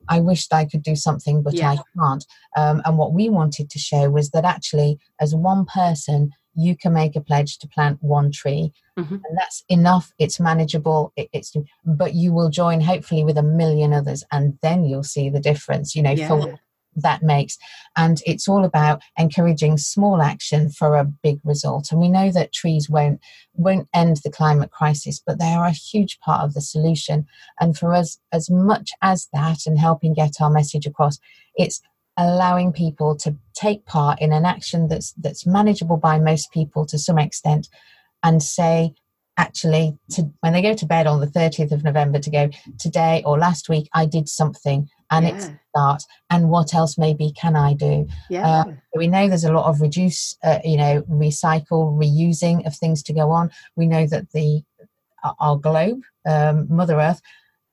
I 0.08 0.20
wished 0.20 0.52
I 0.52 0.64
could 0.64 0.82
do 0.82 0.96
something, 0.96 1.42
but 1.42 1.54
yeah. 1.54 1.73
I 1.73 1.76
can't. 1.99 2.25
Um, 2.56 2.82
and 2.85 2.96
what 2.96 3.12
we 3.12 3.28
wanted 3.28 3.70
to 3.70 3.78
show 3.78 4.08
was 4.08 4.30
that 4.30 4.44
actually, 4.44 4.99
as 5.20 5.35
one 5.35 5.66
person, 5.66 6.30
you 6.57 6.77
can 6.77 6.93
make 6.93 7.17
a 7.17 7.21
pledge 7.21 7.59
to 7.59 7.69
plant 7.69 8.03
one 8.03 8.33
tree, 8.33 8.73
mm-hmm. 8.99 9.15
and 9.15 9.39
that's 9.39 9.65
enough. 9.69 10.13
It's 10.19 10.41
manageable. 10.41 11.13
It, 11.17 11.29
it's 11.33 11.55
but 11.85 12.15
you 12.15 12.33
will 12.33 12.51
join 12.51 12.81
hopefully 12.81 13.25
with 13.25 13.39
a 13.39 13.43
million 13.43 13.93
others, 13.93 14.25
and 14.33 14.59
then 14.63 14.85
you'll 14.85 15.03
see 15.03 15.29
the 15.29 15.41
difference. 15.41 15.95
You 15.95 16.03
know, 16.03 16.13
yeah. 16.13 16.29
for 16.29 16.59
that 16.97 17.23
makes. 17.23 17.59
And 17.97 18.21
it's 18.27 18.49
all 18.49 18.65
about 18.65 19.03
encouraging 19.19 19.79
small 19.79 20.23
action 20.23 20.71
for 20.71 20.97
a 20.97 21.05
big 21.05 21.41
result. 21.45 21.93
And 21.93 22.01
we 22.01 22.09
know 22.09 22.31
that 22.33 22.53
trees 22.53 22.89
won't 22.89 23.21
won't 23.55 23.89
end 23.95 24.19
the 24.25 24.31
climate 24.31 24.71
crisis, 24.71 25.23
but 25.25 25.39
they 25.39 25.53
are 25.53 25.67
a 25.67 25.71
huge 25.71 26.19
part 26.21 26.45
of 26.45 26.55
the 26.55 26.61
solution. 26.61 27.27
And 27.61 27.77
for 27.77 27.95
us, 27.95 28.19
as 28.33 28.51
much 28.51 28.91
as 29.03 29.29
that 29.33 29.67
and 29.67 29.79
helping 29.79 30.15
get 30.15 30.41
our 30.41 30.51
message 30.51 30.87
across, 30.87 31.19
it's 31.55 31.81
allowing 32.16 32.73
people 32.73 33.16
to 33.16 33.37
take 33.54 33.85
part 33.87 34.20
in 34.20 34.32
an 34.32 34.44
action 34.44 34.88
that's 34.88 35.12
that's 35.12 35.46
manageable 35.46 35.96
by 35.96 36.18
most 36.18 36.52
people 36.52 36.87
to 36.87 36.99
some 36.99 37.18
extent 37.18 37.68
and 38.23 38.42
say 38.42 38.94
actually 39.38 39.99
to, 40.11 40.30
when 40.40 40.54
they 40.54 40.62
go 40.62 40.75
to 40.75 40.87
bed 40.87 41.06
on 41.06 41.20
the 41.20 41.26
30th 41.26 41.73
of 41.73 41.85
november 41.85 42.18
to 42.18 42.30
go 42.30 42.49
today 42.78 43.23
or 43.26 43.38
last 43.38 43.68
week 43.68 43.88
i 43.92 44.06
did 44.06 44.28
something 44.28 44.88
and 45.11 45.26
yeah. 45.26 45.35
it's 45.35 45.50
start 45.76 46.02
and 46.30 46.49
what 46.49 46.75
else 46.75 46.96
maybe 46.99 47.32
can 47.32 47.56
i 47.56 47.75
do? 47.75 48.06
Yeah. 48.30 48.49
Uh, 48.49 48.64
we 48.94 49.08
know 49.08 49.28
there's 49.28 49.44
a 49.44 49.52
lot 49.52 49.68
of 49.68 49.80
reduce 49.80 50.37
uh, 50.42 50.58
you 50.64 50.76
know 50.76 51.02
recycle 51.02 51.96
reusing 51.99 52.66
of 52.66 52.75
things 52.75 53.02
to 53.04 53.12
go 53.12 53.30
on. 53.30 53.50
We 53.76 53.87
know 53.87 54.06
that 54.06 54.30
the 54.32 54.62
our 55.40 55.56
globe 55.56 56.02
um, 56.26 56.66
mother 56.68 57.00
earth 57.00 57.20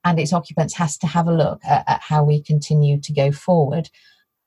and 0.04 0.18
its 0.18 0.32
occupants 0.32 0.74
has 0.74 0.98
to 0.98 1.06
have 1.06 1.28
a 1.28 1.32
look 1.32 1.60
at, 1.64 1.84
at 1.88 2.00
how 2.00 2.24
we 2.24 2.42
continue 2.42 3.00
to 3.00 3.12
go 3.12 3.32
forward 3.32 3.90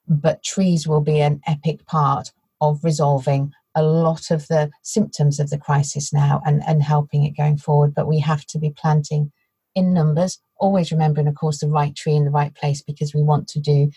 but 0.08 0.44
trees 0.44 0.88
will 0.88 1.02
be 1.02 1.20
an 1.20 1.42
epic 1.48 1.86
part 1.86 2.32
of 2.62 2.84
resolving 2.84 3.52
a 3.76 3.84
lot 3.84 4.32
of 4.32 4.48
the 4.48 4.72
symptoms 4.82 5.40
of 5.40 5.50
the 5.50 5.58
crisis 5.58 6.12
now 6.12 6.42
and, 6.46 6.64
and 6.68 6.82
helping 6.82 7.24
it 7.24 7.38
going 7.38 7.58
forward. 7.58 7.94
But 7.94 8.08
we 8.08 8.20
have 8.20 8.46
to 8.48 8.60
be 8.60 8.72
planting 8.72 9.32
in 9.76 9.94
numbers, 9.94 10.40
always 10.60 10.92
remembering, 10.92 11.28
of 11.28 11.36
course, 11.36 11.60
the 11.60 11.68
right 11.68 11.96
tree 11.96 12.16
in 12.16 12.26
the 12.26 12.32
right 12.32 12.56
place 12.56 12.82
because 12.82 13.14
we 13.14 13.22
want 13.22 13.48
to 13.50 13.60
do 13.60 13.92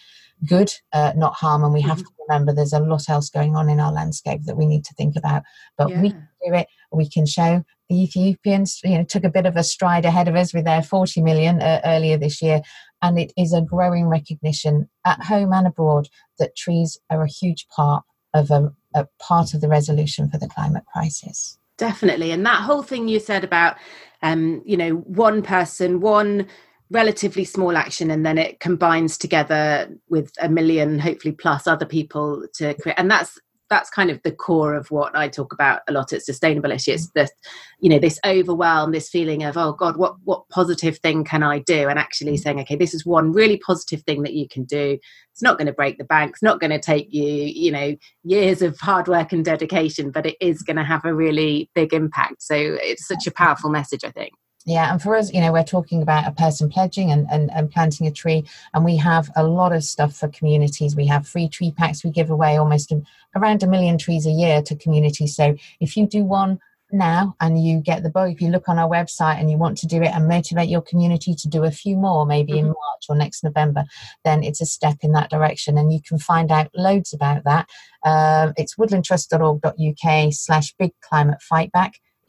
good, 0.46 0.70
uh, 0.92 1.12
not 1.16 1.34
harm. 1.34 1.64
And 1.64 1.72
we 1.72 1.80
have 1.80 1.98
mm-hmm. 1.98 2.06
to 2.06 2.24
remember 2.28 2.52
there's 2.52 2.74
a 2.74 2.80
lot 2.80 3.08
else 3.08 3.30
going 3.30 3.56
on 3.56 3.70
in 3.70 3.80
our 3.80 3.92
landscape 3.92 4.42
that 4.44 4.56
we 4.58 4.66
need 4.66 4.84
to 4.84 4.94
think 4.94 5.16
about. 5.16 5.42
But 5.78 5.88
yeah. 5.88 6.02
we 6.02 6.10
can 6.10 6.28
do 6.44 6.54
it. 6.54 6.66
We 6.92 7.08
can 7.08 7.24
show 7.24 7.64
Ethiopians, 7.90 8.80
you 8.84 8.98
know, 8.98 9.04
took 9.04 9.24
a 9.24 9.30
bit 9.30 9.46
of 9.46 9.56
a 9.56 9.64
stride 9.64 10.04
ahead 10.04 10.28
of 10.28 10.36
us 10.36 10.54
with 10.54 10.64
their 10.64 10.82
40 10.82 11.22
million 11.22 11.60
uh, 11.60 11.80
earlier 11.84 12.16
this 12.16 12.40
year. 12.40 12.60
And 13.02 13.18
it 13.18 13.32
is 13.36 13.52
a 13.52 13.62
growing 13.62 14.06
recognition 14.06 14.88
at 15.06 15.22
home 15.22 15.52
and 15.52 15.66
abroad 15.66 16.08
that 16.38 16.56
trees 16.56 16.98
are 17.10 17.22
a 17.22 17.28
huge 17.28 17.66
part 17.68 18.04
of 18.34 18.50
a, 18.50 18.72
a 18.94 19.06
part 19.18 19.54
of 19.54 19.60
the 19.60 19.68
resolution 19.68 20.30
for 20.30 20.38
the 20.38 20.48
climate 20.48 20.84
crisis. 20.92 21.58
Definitely. 21.78 22.30
And 22.30 22.44
that 22.44 22.62
whole 22.62 22.82
thing 22.82 23.08
you 23.08 23.18
said 23.18 23.42
about, 23.42 23.76
um, 24.22 24.62
you 24.66 24.76
know, 24.76 24.96
one 24.96 25.42
person, 25.42 26.00
one 26.00 26.46
relatively 26.90 27.44
small 27.44 27.76
action, 27.76 28.10
and 28.10 28.26
then 28.26 28.36
it 28.36 28.60
combines 28.60 29.16
together 29.16 29.88
with 30.08 30.32
a 30.40 30.48
million, 30.48 30.98
hopefully 30.98 31.32
plus 31.32 31.66
other 31.66 31.86
people 31.86 32.46
to 32.54 32.74
create. 32.74 32.98
And 32.98 33.10
that's 33.10 33.38
that's 33.70 33.88
kind 33.88 34.10
of 34.10 34.20
the 34.22 34.32
core 34.32 34.74
of 34.74 34.90
what 34.90 35.16
I 35.16 35.28
talk 35.28 35.52
about 35.52 35.82
a 35.88 35.92
lot 35.92 36.12
at 36.12 36.22
Sustainable-ish. 36.22 36.88
It's 36.88 37.08
this, 37.10 37.30
you 37.78 37.88
know, 37.88 37.98
this 38.00 38.18
overwhelm, 38.26 38.90
this 38.90 39.08
feeling 39.08 39.44
of, 39.44 39.56
oh 39.56 39.72
God, 39.72 39.96
what 39.96 40.16
what 40.24 40.48
positive 40.48 40.98
thing 40.98 41.24
can 41.24 41.42
I 41.42 41.60
do? 41.60 41.88
And 41.88 41.98
actually 41.98 42.32
mm. 42.32 42.40
saying, 42.40 42.60
okay, 42.60 42.76
this 42.76 42.92
is 42.92 43.06
one 43.06 43.32
really 43.32 43.56
positive 43.56 44.02
thing 44.02 44.24
that 44.24 44.34
you 44.34 44.48
can 44.48 44.64
do. 44.64 44.98
It's 45.32 45.42
not 45.42 45.56
going 45.56 45.68
to 45.68 45.72
break 45.72 45.98
the 45.98 46.04
bank. 46.04 46.32
It's 46.32 46.42
not 46.42 46.60
going 46.60 46.72
to 46.72 46.80
take 46.80 47.12
you, 47.12 47.24
you 47.24 47.70
know, 47.70 47.96
years 48.24 48.60
of 48.60 48.78
hard 48.80 49.08
work 49.08 49.32
and 49.32 49.44
dedication, 49.44 50.10
but 50.10 50.26
it 50.26 50.36
is 50.40 50.62
going 50.62 50.76
to 50.76 50.84
have 50.84 51.04
a 51.04 51.14
really 51.14 51.70
big 51.74 51.94
impact. 51.94 52.42
So 52.42 52.54
it's 52.56 53.06
such 53.06 53.26
a 53.26 53.32
powerful 53.32 53.70
message, 53.70 54.04
I 54.04 54.10
think. 54.10 54.32
Yeah, 54.66 54.92
and 54.92 55.00
for 55.00 55.16
us, 55.16 55.32
you 55.32 55.40
know, 55.40 55.52
we're 55.52 55.64
talking 55.64 56.02
about 56.02 56.26
a 56.26 56.32
person 56.32 56.68
pledging 56.68 57.10
and, 57.10 57.26
and, 57.30 57.50
and 57.50 57.70
planting 57.70 58.06
a 58.06 58.10
tree, 58.10 58.44
and 58.74 58.84
we 58.84 58.96
have 58.96 59.30
a 59.34 59.42
lot 59.42 59.72
of 59.72 59.84
stuff 59.84 60.14
for 60.14 60.28
communities. 60.28 60.94
We 60.94 61.06
have 61.06 61.26
free 61.26 61.48
tree 61.48 61.72
packs. 61.72 62.04
We 62.04 62.10
give 62.10 62.30
away 62.30 62.58
almost 62.58 62.92
a, 62.92 63.00
around 63.34 63.62
a 63.62 63.66
million 63.66 63.96
trees 63.96 64.26
a 64.26 64.30
year 64.30 64.60
to 64.62 64.76
communities. 64.76 65.34
So 65.34 65.56
if 65.80 65.96
you 65.96 66.06
do 66.06 66.24
one 66.24 66.60
now 66.92 67.36
and 67.40 67.62
you 67.64 67.80
get 67.80 68.02
the 68.02 68.10
book, 68.10 68.30
if 68.30 68.42
you 68.42 68.50
look 68.50 68.68
on 68.68 68.78
our 68.78 68.88
website 68.88 69.40
and 69.40 69.50
you 69.50 69.56
want 69.56 69.78
to 69.78 69.86
do 69.86 70.02
it 70.02 70.14
and 70.14 70.28
motivate 70.28 70.68
your 70.68 70.82
community 70.82 71.34
to 71.34 71.48
do 71.48 71.64
a 71.64 71.70
few 71.70 71.96
more, 71.96 72.26
maybe 72.26 72.52
mm-hmm. 72.52 72.66
in 72.66 72.66
March 72.66 73.04
or 73.08 73.16
next 73.16 73.42
November, 73.42 73.84
then 74.24 74.42
it's 74.42 74.60
a 74.60 74.66
step 74.66 74.98
in 75.00 75.12
that 75.12 75.30
direction. 75.30 75.78
And 75.78 75.92
you 75.92 76.00
can 76.02 76.18
find 76.18 76.50
out 76.50 76.68
loads 76.74 77.14
about 77.14 77.44
that. 77.44 77.68
Uh, 78.04 78.52
it's 78.58 78.76
woodlandtrust.org.uk 78.76 80.32
slash 80.32 80.74
big 80.78 80.92
climate 81.00 81.38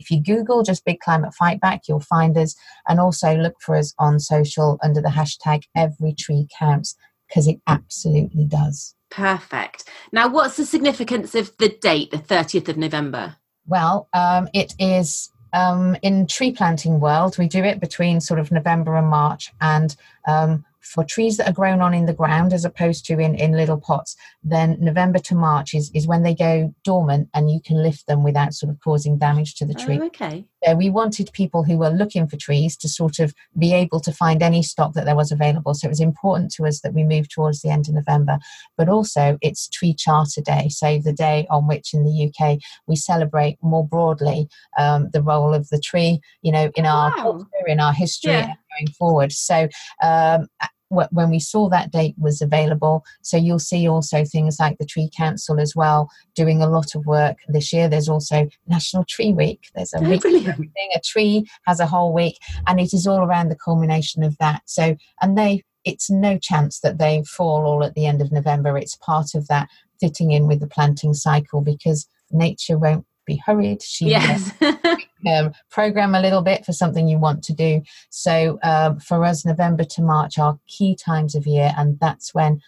if 0.02 0.12
you 0.12 0.22
Google 0.22 0.64
just 0.64 0.86
Big 0.86 1.00
Climate 1.00 1.34
Fight 1.34 1.62
Back, 1.62 1.84
you'll 1.88 2.00
find 2.00 2.38
us. 2.38 2.56
And 2.88 3.00
also 3.00 3.36
look 3.36 3.56
for 3.62 3.76
us 3.76 3.94
on 4.00 4.20
social 4.20 4.80
under 4.84 5.02
the 5.02 5.10
hashtag 5.10 5.64
Every 5.76 6.14
Tree 6.14 6.48
Counts, 6.58 6.96
because 7.28 7.48
it 7.48 7.60
absolutely 7.68 8.46
does. 8.46 8.96
Perfect. 9.10 9.90
Now, 10.12 10.30
what's 10.30 10.58
the 10.58 10.66
significance 10.66 11.36
of 11.36 11.56
the 11.58 11.70
date, 11.70 12.12
the 12.12 12.18
30th 12.18 12.70
of 12.70 12.78
November? 12.78 13.36
Well, 13.68 14.08
um, 14.14 14.48
it 14.54 14.74
is 14.80 15.30
um, 15.54 15.98
in 16.02 16.28
tree 16.28 16.52
planting 16.52 17.00
world. 17.00 17.38
We 17.38 17.48
do 17.48 17.64
it 17.64 17.80
between 17.80 18.22
sort 18.22 18.40
of 18.40 18.52
November 18.52 18.96
and 18.96 19.08
March, 19.08 19.52
and 19.60 19.96
um, 20.28 20.66
for 20.82 21.04
trees 21.04 21.38
that 21.38 21.48
are 21.48 21.54
grown 21.54 21.82
on 21.82 21.94
in 21.94 22.06
the 22.06 22.14
ground 22.14 22.54
as 22.54 22.66
opposed 22.66 23.06
to 23.06 23.20
in, 23.20 23.36
in 23.36 23.54
little 23.54 23.80
pots, 23.80 24.16
then 24.44 24.78
November 24.80 25.20
to 25.20 25.36
March 25.36 25.74
is, 25.74 25.92
is 25.94 26.08
when 26.08 26.24
they 26.24 26.34
go 26.34 26.74
dormant 26.84 27.30
and 27.34 27.52
you 27.52 27.60
can 27.64 27.82
lift 27.82 28.08
them 28.08 28.24
without 28.24 28.54
sort 28.54 28.72
of 28.72 28.80
causing 28.80 29.18
damage 29.18 29.56
to 29.56 29.66
the 29.66 29.74
tree. 29.74 30.00
Oh, 30.02 30.06
okay. 30.08 30.46
So 30.64 30.76
we 30.76 30.90
wanted 30.90 31.32
people 31.34 31.64
who 31.64 31.78
were 31.78 31.90
looking 31.90 32.28
for 32.28 32.38
trees 32.38 32.78
to 32.78 32.90
sort 32.90 33.20
of 33.20 33.34
be 33.58 33.74
able 33.74 34.00
to 34.02 34.12
find 34.12 34.44
any 34.44 34.62
stock 34.62 34.94
that 34.94 35.06
there 35.06 35.16
was 35.16 35.32
available. 35.32 35.74
So 35.74 35.88
it 35.88 35.90
was 35.90 36.00
important 36.00 36.52
to 36.54 36.66
us 36.66 36.82
that 36.82 36.94
we 36.94 37.04
moved 37.04 37.32
towards 37.32 37.62
the 37.62 37.70
end 37.70 37.88
of 37.88 37.96
November. 37.96 38.40
But 38.78 38.90
also 38.90 39.38
it's 39.42 39.68
Tree 39.70 39.94
Charter 39.94 40.42
Day, 40.42 40.70
so 40.70 41.00
the 41.00 41.14
day 41.14 41.48
on 41.50 41.68
which 41.68 41.94
in 41.94 42.04
the 42.04 42.30
UK 42.30 42.60
we 42.88 42.96
celebrate 42.96 43.58
more 43.62 43.88
broadly 43.88 44.50
um, 44.78 45.10
the 45.14 45.24
role 45.24 45.54
of 45.54 45.70
the 45.70 45.80
tree, 45.80 46.22
you 46.42 46.52
know, 46.52 46.72
in 46.76 46.86
our 46.86 47.10
wow. 47.10 47.24
culture, 47.24 47.68
in 47.68 47.80
our 47.80 47.94
history. 47.94 48.34
Yeah 48.34 48.54
going 48.78 48.92
forward. 48.98 49.32
So 49.32 49.68
um, 50.04 50.48
when 50.92 51.30
we 51.30 51.40
saw 51.40 51.70
that 51.70 51.92
date 51.92 52.16
was 52.18 52.42
available. 52.42 53.04
So 53.22 53.38
you'll 53.38 53.60
see 53.60 53.88
also 53.88 54.26
things 54.26 54.58
like 54.60 54.78
the 54.78 54.86
Tree 54.86 55.10
Council 55.16 55.60
as 55.60 55.76
well 55.76 56.10
doing 56.36 56.62
a 56.62 56.70
lot 56.70 56.96
of 56.96 57.06
work 57.06 57.38
this 57.48 57.72
year. 57.72 57.88
There's 57.88 58.10
also 58.10 58.48
National 58.68 59.06
Tree 59.06 59.34
Week. 59.34 59.70
There's 59.76 59.94
a 59.94 60.00
oh, 60.00 60.10
week 60.10 60.26
everything. 60.26 60.90
A 60.96 61.00
tree 61.00 61.48
has 61.66 61.80
a 61.80 61.88
whole 61.88 62.14
week, 62.14 62.38
and 62.68 62.80
it 62.80 62.94
is 62.94 63.08
all 63.08 63.20
around 63.20 63.50
the 63.50 63.56
culmination 63.56 64.24
of 64.24 64.38
that. 64.40 64.64
So 64.66 64.96
and 65.22 65.38
they, 65.38 65.64
it's 65.86 66.10
no 66.10 66.38
chance 66.38 66.80
that 66.82 66.98
they 66.98 67.24
fall 67.24 67.66
all 67.66 67.84
at 67.84 67.96
the 67.96 68.06
end 68.06 68.22
of 68.22 68.32
November. 68.32 68.78
It's 68.78 68.96
part 68.98 69.34
of 69.34 69.48
that 69.48 69.70
fitting 70.00 70.32
in 70.32 70.48
with 70.48 70.60
the 70.60 70.68
planting 70.68 71.14
cycle 71.14 71.62
because 71.62 72.08
nature 72.32 72.78
won't 72.78 73.06
be 73.32 73.42
hurried. 73.46 73.82
She 73.82 74.10
yes. 74.10 74.52
um, 74.62 75.54
program 75.70 76.16
a 76.16 76.22
little 76.22 76.42
bit 76.42 76.66
for 76.66 76.74
something 76.74 77.08
you 77.08 77.18
want 77.18 77.44
to 77.46 77.54
do. 77.54 77.82
So 78.10 78.60
um, 78.64 79.00
for 79.00 79.24
us, 79.24 79.46
November 79.46 79.84
to 79.84 80.02
March 80.02 80.38
are 80.38 80.60
key 80.68 80.96
times 80.96 81.36
of 81.36 81.48
year, 81.48 81.74
and 81.78 82.00
that's 82.00 82.34
when 82.34 82.62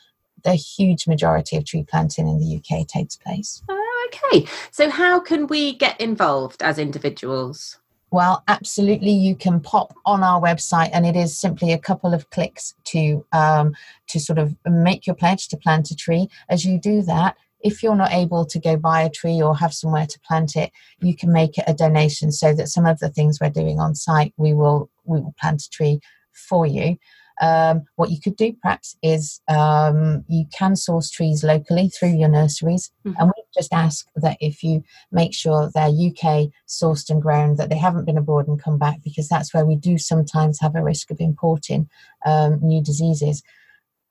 the 0.44 0.56
huge 0.56 1.08
majority 1.08 1.56
of 1.58 1.66
tree 1.66 1.86
planting 1.88 2.28
in 2.28 2.40
the 2.40 2.58
UK 2.58 2.88
takes 2.88 3.16
place. 3.16 3.62
Oh, 3.70 4.10
okay. 4.10 4.46
So 4.72 4.90
how 4.90 5.20
can 5.20 5.48
we 5.48 5.74
get 5.74 6.00
involved 6.00 6.62
as 6.62 6.78
individuals? 6.78 7.80
Well, 8.12 8.44
absolutely. 8.48 9.12
You 9.12 9.36
can 9.36 9.60
pop 9.60 9.96
on 10.06 10.22
our 10.24 10.40
website, 10.40 10.92
and 10.94 11.06
it 11.06 11.16
is 11.16 11.36
simply 11.36 11.74
a 11.74 11.80
couple 11.80 12.14
of 12.14 12.30
clicks 12.30 12.76
to 12.86 13.26
um, 13.32 13.74
to 14.10 14.20
sort 14.20 14.38
of 14.38 14.56
make 14.66 15.08
your 15.08 15.16
pledge 15.16 15.48
to 15.48 15.58
plant 15.58 15.90
a 15.92 15.96
tree. 15.96 16.28
As 16.48 16.64
you 16.64 16.78
do 16.78 17.02
that, 17.04 17.36
if 17.64 17.82
you're 17.82 17.96
not 17.96 18.12
able 18.12 18.46
to 18.46 18.60
go 18.60 18.76
buy 18.76 19.02
a 19.02 19.10
tree 19.10 19.42
or 19.42 19.56
have 19.58 19.74
somewhere 19.74 20.06
to 20.06 20.20
plant 20.20 20.56
it, 20.56 20.72
you 21.02 21.16
can 21.16 21.32
make 21.32 21.58
it 21.58 21.64
a 21.66 21.74
donation 21.74 22.32
so 22.32 22.54
that 22.54 22.68
some 22.68 22.86
of 22.86 23.00
the 23.00 23.10
things 23.10 23.40
we're 23.40 23.50
doing 23.50 23.80
on 23.80 23.96
site, 23.96 24.34
we 24.38 24.54
will 24.54 24.90
we 25.06 25.20
will 25.20 25.34
plant 25.40 25.64
a 25.64 25.70
tree 25.70 26.00
for 26.32 26.66
you. 26.66 26.98
Um, 27.42 27.86
what 27.96 28.12
you 28.12 28.20
could 28.22 28.36
do 28.36 28.54
perhaps 28.62 28.96
is 29.02 29.42
um, 29.48 30.24
you 30.28 30.46
can 30.56 30.76
source 30.76 31.10
trees 31.10 31.44
locally 31.44 31.90
through 31.90 32.16
your 32.16 32.30
nurseries, 32.30 32.92
mm-hmm. 33.06 33.20
and 33.20 33.32
we 33.36 33.44
just 33.56 33.74
ask 33.74 34.08
that 34.16 34.38
if 34.40 34.62
you 34.62 34.84
make 35.12 35.34
sure 35.34 35.72
they're 35.74 35.88
UK 35.88 36.50
sourced 36.68 37.10
and 37.10 37.22
grown, 37.22 37.56
that 37.56 37.70
they 37.70 37.78
haven't 37.78 38.06
been 38.06 38.18
abroad 38.18 38.48
and 38.48 38.62
come 38.62 38.78
back, 38.78 39.02
because 39.04 39.28
that's 39.28 39.54
where 39.54 39.66
we 39.66 39.76
do 39.76 39.98
sometimes 39.98 40.60
have 40.60 40.76
a 40.76 40.84
risk 40.84 41.10
of 41.10 41.20
importing 41.20 41.90
um, 42.26 42.60
new 42.62 42.84
diseases. 42.84 43.42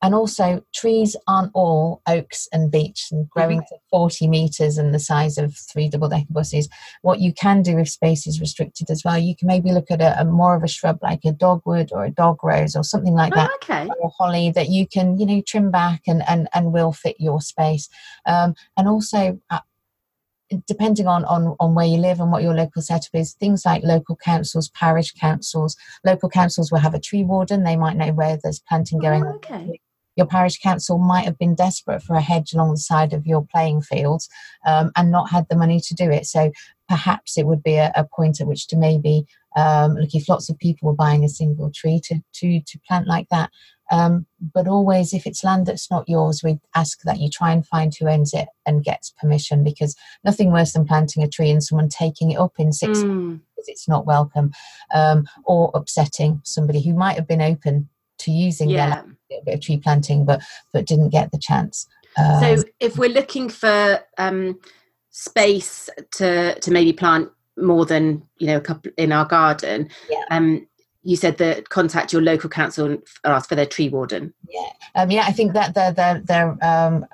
And 0.03 0.17
also, 0.17 0.65
trees 0.75 1.15
aren't 1.29 1.53
all 1.55 2.03
oaks 2.09 2.49
and 2.53 2.73
beech 2.73 3.07
and 3.13 3.31
growing 3.31 3.61
mm-hmm. 3.61 3.75
to 3.77 3.81
40 3.91 4.27
meters 4.27 4.77
and 4.77 4.93
the 4.93 4.99
size 4.99 5.39
of 5.39 5.57
three 5.57 5.89
double 5.89 6.09
decker 6.09 6.27
buses. 6.29 6.69
What 7.03 7.21
you 7.21 7.33
can 7.33 7.63
do 7.63 7.79
if 7.79 7.89
space 7.89 8.27
is 8.27 8.41
restricted 8.41 8.91
as 8.91 9.03
well, 9.05 9.17
you 9.17 9.37
can 9.37 9.47
maybe 9.47 9.71
look 9.71 9.93
at 9.93 10.01
a, 10.01 10.21
a 10.21 10.25
more 10.25 10.57
of 10.57 10.65
a 10.65 10.69
shrub 10.69 10.99
like 11.03 11.21
a 11.25 11.31
dogwood 11.31 11.91
or 11.93 12.05
a 12.05 12.11
dog 12.11 12.43
rose 12.43 12.75
or 12.75 12.83
something 12.83 13.15
like 13.15 13.33
that, 13.35 13.49
oh, 13.53 13.59
okay. 13.63 13.89
or 14.01 14.11
holly 14.19 14.51
that 14.51 14.69
you 14.69 14.89
can, 14.89 15.19
you 15.19 15.25
know, 15.25 15.41
trim 15.47 15.71
back 15.71 16.03
and, 16.09 16.25
and, 16.29 16.49
and 16.53 16.73
will 16.73 16.93
fit 16.93 17.17
your 17.21 17.41
space. 17.41 17.89
Um, 18.27 18.57
and 18.77 18.89
also, 18.89 19.41
uh, 19.51 19.61
depending 20.67 21.07
on, 21.07 21.25
on, 21.27 21.55
on 21.61 21.77
where 21.77 21.87
you 21.87 21.99
live 21.99 22.19
and 22.19 22.33
what 22.33 22.43
your 22.43 22.55
local 22.55 22.83
setup 22.83 23.15
is, 23.15 23.35
things 23.35 23.65
like 23.65 23.85
local 23.85 24.17
councils, 24.17 24.69
parish 24.71 25.13
councils, 25.13 25.77
local 26.05 26.29
councils 26.29 26.73
will 26.73 26.81
have 26.81 26.95
a 26.95 27.01
tree 27.01 27.23
warden. 27.23 27.63
They 27.63 27.77
might 27.77 27.97
know 27.97 28.13
where 28.13 28.37
there's 28.43 28.61
planting 28.69 28.99
going 28.99 29.25
oh, 29.25 29.37
okay 29.37 29.81
your 30.17 30.27
parish 30.27 30.59
council 30.59 30.99
might 30.99 31.25
have 31.25 31.39
been 31.39 31.55
desperate 31.55 32.03
for 32.03 32.15
a 32.15 32.21
hedge 32.21 32.53
along 32.53 32.73
the 32.73 32.77
side 32.77 33.13
of 33.13 33.27
your 33.27 33.47
playing 33.47 33.83
fields 33.83 34.29
um, 34.67 34.91
and 34.97 35.11
not 35.11 35.31
had 35.31 35.47
the 35.49 35.57
money 35.57 35.81
to 35.81 35.95
do 35.95 36.11
it. 36.11 36.27
So 36.27 36.53
perhaps 36.89 37.39
it 37.39 37.47
would 37.47 37.63
be 37.63 37.77
a, 37.77 37.93
a 37.95 38.05
point 38.05 38.41
at 38.41 38.47
which 38.47 38.67
to 38.69 38.77
maybe 38.77 39.25
um, 39.57 39.95
look 39.95 40.15
if 40.15 40.29
lots 40.29 40.49
of 40.49 40.59
people 40.59 40.89
were 40.89 40.95
buying 40.95 41.25
a 41.25 41.29
single 41.29 41.71
tree 41.71 42.01
to 42.05 42.21
to 42.35 42.61
to 42.61 42.79
plant 42.87 43.07
like 43.07 43.29
that. 43.31 43.51
Um, 43.91 44.25
but 44.55 44.69
always, 44.69 45.13
if 45.13 45.27
it's 45.27 45.45
land 45.45 45.67
that's 45.67 45.91
not 45.91 46.09
yours, 46.09 46.43
we 46.43 46.59
ask 46.75 47.03
that 47.03 47.21
you 47.21 47.29
try 47.29 47.53
and 47.53 47.67
find 47.67 47.95
who 47.95 48.09
owns 48.09 48.33
it 48.33 48.49
and 48.65 48.83
gets 48.83 49.11
permission 49.11 49.63
because 49.63 49.95
nothing 50.25 50.51
worse 50.51 50.73
than 50.73 50.87
planting 50.87 51.23
a 51.23 51.29
tree 51.29 51.51
and 51.51 51.63
someone 51.63 51.91
taking 51.91 52.31
it 52.31 52.39
up 52.39 52.55
in 52.59 52.73
six 52.73 53.01
mm. 53.01 53.09
months 53.09 53.45
because 53.55 53.69
it's 53.69 53.89
not 53.89 54.07
welcome 54.07 54.53
um, 54.95 55.27
or 55.45 55.71
upsetting 55.75 56.41
somebody 56.43 56.83
who 56.83 56.95
might 56.95 57.17
have 57.17 57.29
been 57.29 57.43
open 57.43 57.89
to 58.23 58.31
using 58.31 58.71
Yeah. 58.71 58.77
their 58.87 58.97
land, 58.97 59.17
a 59.31 59.45
bit 59.45 59.55
of 59.55 59.61
tree 59.61 59.79
planting, 59.79 60.25
but 60.25 60.41
but 60.73 60.87
didn't 60.87 61.11
get 61.11 61.31
the 61.33 61.39
chance. 61.39 61.87
Uh, 62.17 62.41
So 62.41 62.65
if 62.81 62.97
we're 62.99 63.11
looking 63.11 63.49
for 63.49 64.01
um, 64.19 64.59
space 65.11 65.89
to 66.19 66.59
to 66.59 66.71
maybe 66.71 66.93
plant 66.93 67.31
more 67.57 67.85
than 67.87 68.23
you 68.39 68.47
know 68.47 68.57
a 68.57 68.61
couple 68.61 68.91
in 68.97 69.13
our 69.13 69.25
garden, 69.27 69.89
Yeah. 70.11 70.25
um, 70.31 70.67
you 71.03 71.17
said 71.17 71.37
that 71.39 71.69
contact 71.69 72.13
your 72.13 72.23
local 72.23 72.49
council 72.49 72.87
and 72.87 73.03
ask 73.25 73.49
for 73.49 73.57
their 73.57 73.67
tree 73.67 73.89
warden. 73.89 74.33
Yeah, 74.49 74.71
um, 74.95 75.11
yeah, 75.11 75.25
I 75.27 75.33
think 75.33 75.53
that 75.53 75.75
they're 75.75 75.93
they're, 75.93 76.23
they're 76.25 76.57
um, 76.63 77.07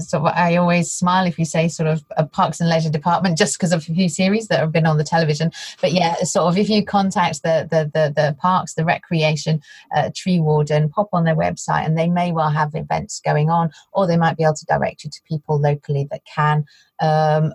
sort 0.00 0.24
of. 0.24 0.32
I 0.34 0.56
always 0.56 0.90
smile 0.90 1.26
if 1.26 1.38
you 1.38 1.44
say 1.44 1.68
sort 1.68 1.88
of 1.88 2.04
a 2.16 2.26
Parks 2.26 2.60
and 2.60 2.68
Leisure 2.68 2.90
Department, 2.90 3.38
just 3.38 3.58
because 3.58 3.72
of 3.72 3.80
a 3.80 3.94
few 3.94 4.08
series 4.08 4.48
that 4.48 4.60
have 4.60 4.72
been 4.72 4.86
on 4.86 4.98
the 4.98 5.04
television. 5.04 5.50
But 5.80 5.92
yeah, 5.92 6.14
sort 6.22 6.48
of 6.48 6.58
if 6.58 6.68
you 6.68 6.84
contact 6.84 7.42
the 7.42 7.66
the 7.70 7.90
the, 7.92 8.12
the 8.14 8.36
parks, 8.38 8.74
the 8.74 8.84
recreation 8.84 9.60
uh, 9.94 10.10
tree 10.14 10.40
warden, 10.40 10.88
pop 10.88 11.08
on 11.12 11.24
their 11.24 11.36
website, 11.36 11.84
and 11.84 11.96
they 11.96 12.08
may 12.08 12.32
well 12.32 12.50
have 12.50 12.74
events 12.74 13.20
going 13.24 13.50
on, 13.50 13.70
or 13.92 14.06
they 14.06 14.16
might 14.16 14.36
be 14.36 14.44
able 14.44 14.54
to 14.54 14.66
direct 14.66 15.04
you 15.04 15.10
to 15.10 15.20
people 15.28 15.58
locally 15.60 16.06
that 16.10 16.22
can. 16.24 16.64
Um, 17.00 17.52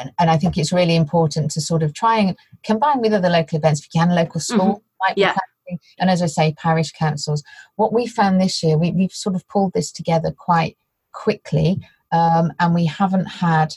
and, 0.00 0.12
and 0.18 0.30
I 0.30 0.36
think 0.36 0.56
it's 0.56 0.72
really 0.72 0.96
important 0.96 1.50
to 1.52 1.60
sort 1.60 1.82
of 1.82 1.92
try 1.92 2.18
and 2.18 2.36
combine 2.64 3.00
with 3.00 3.12
other 3.12 3.28
local 3.28 3.58
events 3.58 3.80
if 3.80 3.88
you 3.92 4.00
can, 4.00 4.14
local 4.14 4.40
school 4.40 4.82
might 5.00 5.16
be 5.16 5.22
Yeah. 5.22 5.36
And 5.98 6.10
as 6.10 6.22
I 6.22 6.26
say, 6.26 6.54
parish 6.54 6.92
councils. 6.92 7.42
What 7.76 7.92
we 7.92 8.06
found 8.06 8.40
this 8.40 8.62
year, 8.62 8.78
we, 8.78 8.92
we've 8.92 9.12
sort 9.12 9.36
of 9.36 9.46
pulled 9.48 9.72
this 9.72 9.92
together 9.92 10.32
quite 10.32 10.76
quickly, 11.12 11.80
um, 12.12 12.52
and 12.58 12.74
we 12.74 12.86
haven't 12.86 13.26
had 13.26 13.74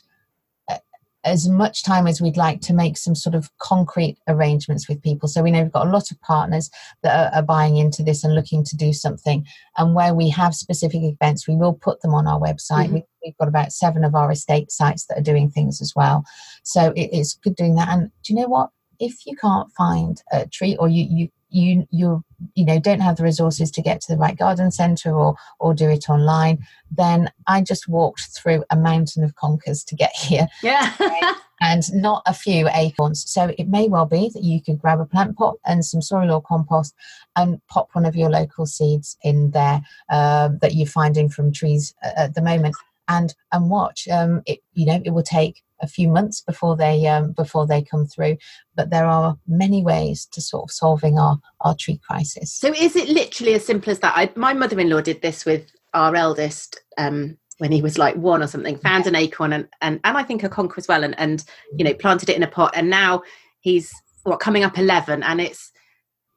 uh, 0.69 0.77
as 1.24 1.48
much 1.48 1.83
time 1.83 2.07
as 2.07 2.21
we'd 2.21 2.38
like 2.38 2.62
to 2.62 2.74
make 2.74 2.98
some 2.98 3.15
sort 3.15 3.36
of 3.36 3.50
concrete 3.60 4.17
arrangements 4.27 4.88
with 4.88 5.01
people. 5.01 5.27
So 5.27 5.43
we 5.43 5.51
know 5.51 5.63
we've 5.63 5.71
got 5.71 5.88
a 5.88 5.91
lot 5.91 6.12
of 6.12 6.21
partners 6.21 6.69
that 7.03 7.33
are, 7.33 7.39
are 7.39 7.43
buying 7.43 7.77
into 7.77 8.03
this 8.03 8.24
and 8.24 8.36
looking 8.36 8.63
to 8.65 8.75
do 8.75 8.93
something. 8.93 9.45
And 9.77 9.95
where 9.95 10.13
we 10.13 10.29
have 10.29 10.55
specific 10.55 11.01
events, 11.03 11.48
we 11.48 11.55
will 11.55 11.74
put 11.74 12.01
them 12.01 12.13
on 12.13 12.27
our 12.27 12.39
website. 12.39 12.88
Mhm. 12.88 12.93
We, 12.93 13.03
we've 13.25 13.38
got 13.38 13.48
about 13.48 13.71
seven 13.71 14.03
of 14.03 14.15
our 14.15 14.31
estate 14.31 14.71
sites 14.71 15.05
that 15.05 15.17
are 15.17 15.24
doing 15.24 15.50
things 15.50 15.81
as 15.81 15.93
well. 15.95 16.24
So 16.63 16.91
it, 16.95 17.10
it's 17.12 17.36
good 17.36 17.55
doing 17.55 17.75
that. 17.75 17.89
And 17.89 18.12
do 18.24 18.33
you 18.33 18.39
know 18.39 18.48
what? 18.48 18.69
If 19.00 19.25
you 19.25 19.36
can't 19.36 19.71
find 19.71 20.21
a 20.31 20.48
tree, 20.48 20.75
or 20.77 20.88
you 20.88 21.07
you 21.10 21.29
you 21.51 21.88
you 21.91 22.24
you 22.55 22.65
know 22.65 22.79
don't 22.79 23.01
have 23.01 23.17
the 23.17 23.24
resources 23.24 23.70
to 23.72 23.81
get 23.81 24.01
to 24.01 24.12
the 24.12 24.17
right 24.17 24.38
garden 24.38 24.72
centre 24.72 25.13
or 25.13 25.36
or 25.60 25.74
do 25.74 25.89
it 25.89 26.10
online, 26.10 26.65
then 26.89 27.29
I 27.48 27.62
just 27.62 27.88
walked 27.88 28.29
through 28.36 28.63
a 28.70 28.75
mountain 28.75 29.24
of 29.24 29.36
conkers 29.36 29.84
to 29.86 29.96
get 29.96 30.12
here 30.15 30.48
Yeah. 30.63 30.91
and 31.62 31.84
not 31.93 32.24
a 32.25 32.34
few 32.34 32.67
acorns. 32.74 33.29
So 33.29 33.53
it 33.58 33.67
may 33.67 33.88
well 33.88 34.08
be 34.08 34.31
that 34.34 34.43
you 34.43 34.62
could 34.62 34.81
grab 34.81 35.00
a 35.00 35.05
plant 35.05 35.38
pot 35.38 35.58
and 35.63 35.86
some 35.86 36.01
soil 36.01 36.31
or 36.31 36.41
compost 36.41 36.96
and 37.36 37.62
pop 37.67 37.89
one 37.93 38.05
of 38.05 38.15
your 38.15 38.31
local 38.31 38.65
seeds 38.65 39.15
in 39.24 39.51
there 39.51 39.81
um, 40.10 40.58
that 40.62 40.74
you're 40.74 40.88
finding 40.88 41.29
from 41.29 41.51
trees 41.53 41.93
at 42.01 42.34
the 42.34 42.41
moment, 42.41 42.75
and 43.08 43.36
and 43.51 43.70
watch. 43.70 44.08
Um, 44.08 44.41
it 44.48 44.60
you 44.74 44.86
know 44.88 45.01
it 45.05 45.12
will 45.12 45.24
take 45.24 45.63
a 45.81 45.88
few 45.88 46.07
months 46.07 46.41
before 46.41 46.77
they 46.77 47.07
um, 47.07 47.31
before 47.31 47.65
they 47.67 47.81
come 47.81 48.05
through, 48.05 48.38
but 48.75 48.89
there 48.89 49.05
are 49.05 49.38
many 49.47 49.83
ways 49.83 50.27
to 50.33 50.41
sort 50.41 50.63
of 50.63 50.71
solving 50.71 51.17
our 51.17 51.39
our 51.61 51.75
tree 51.75 52.00
crisis. 52.07 52.53
So 52.53 52.73
is 52.73 52.95
it 52.95 53.09
literally 53.09 53.53
as 53.53 53.65
simple 53.65 53.91
as 53.91 54.00
that? 54.00 54.13
I, 54.15 54.31
my 54.35 54.53
mother-in-law 54.53 55.01
did 55.01 55.21
this 55.21 55.45
with 55.45 55.71
our 55.93 56.15
eldest 56.15 56.79
um, 56.97 57.38
when 57.57 57.71
he 57.71 57.81
was 57.81 57.97
like 57.97 58.15
one 58.15 58.41
or 58.41 58.47
something. 58.47 58.77
Found 58.77 59.07
an 59.07 59.15
acorn 59.15 59.53
and 59.53 59.67
and, 59.81 60.00
and 60.03 60.17
I 60.17 60.23
think 60.23 60.43
a 60.43 60.50
conker 60.50 60.77
as 60.77 60.88
well, 60.88 61.03
and 61.03 61.19
and 61.19 61.43
you 61.77 61.83
know 61.83 61.93
planted 61.93 62.29
it 62.29 62.38
in 62.38 62.43
a 62.43 62.47
pot. 62.47 62.71
And 62.75 62.89
now 62.89 63.23
he's 63.61 63.91
what 64.23 64.39
coming 64.39 64.63
up 64.63 64.77
eleven, 64.77 65.23
and 65.23 65.41
it's 65.41 65.71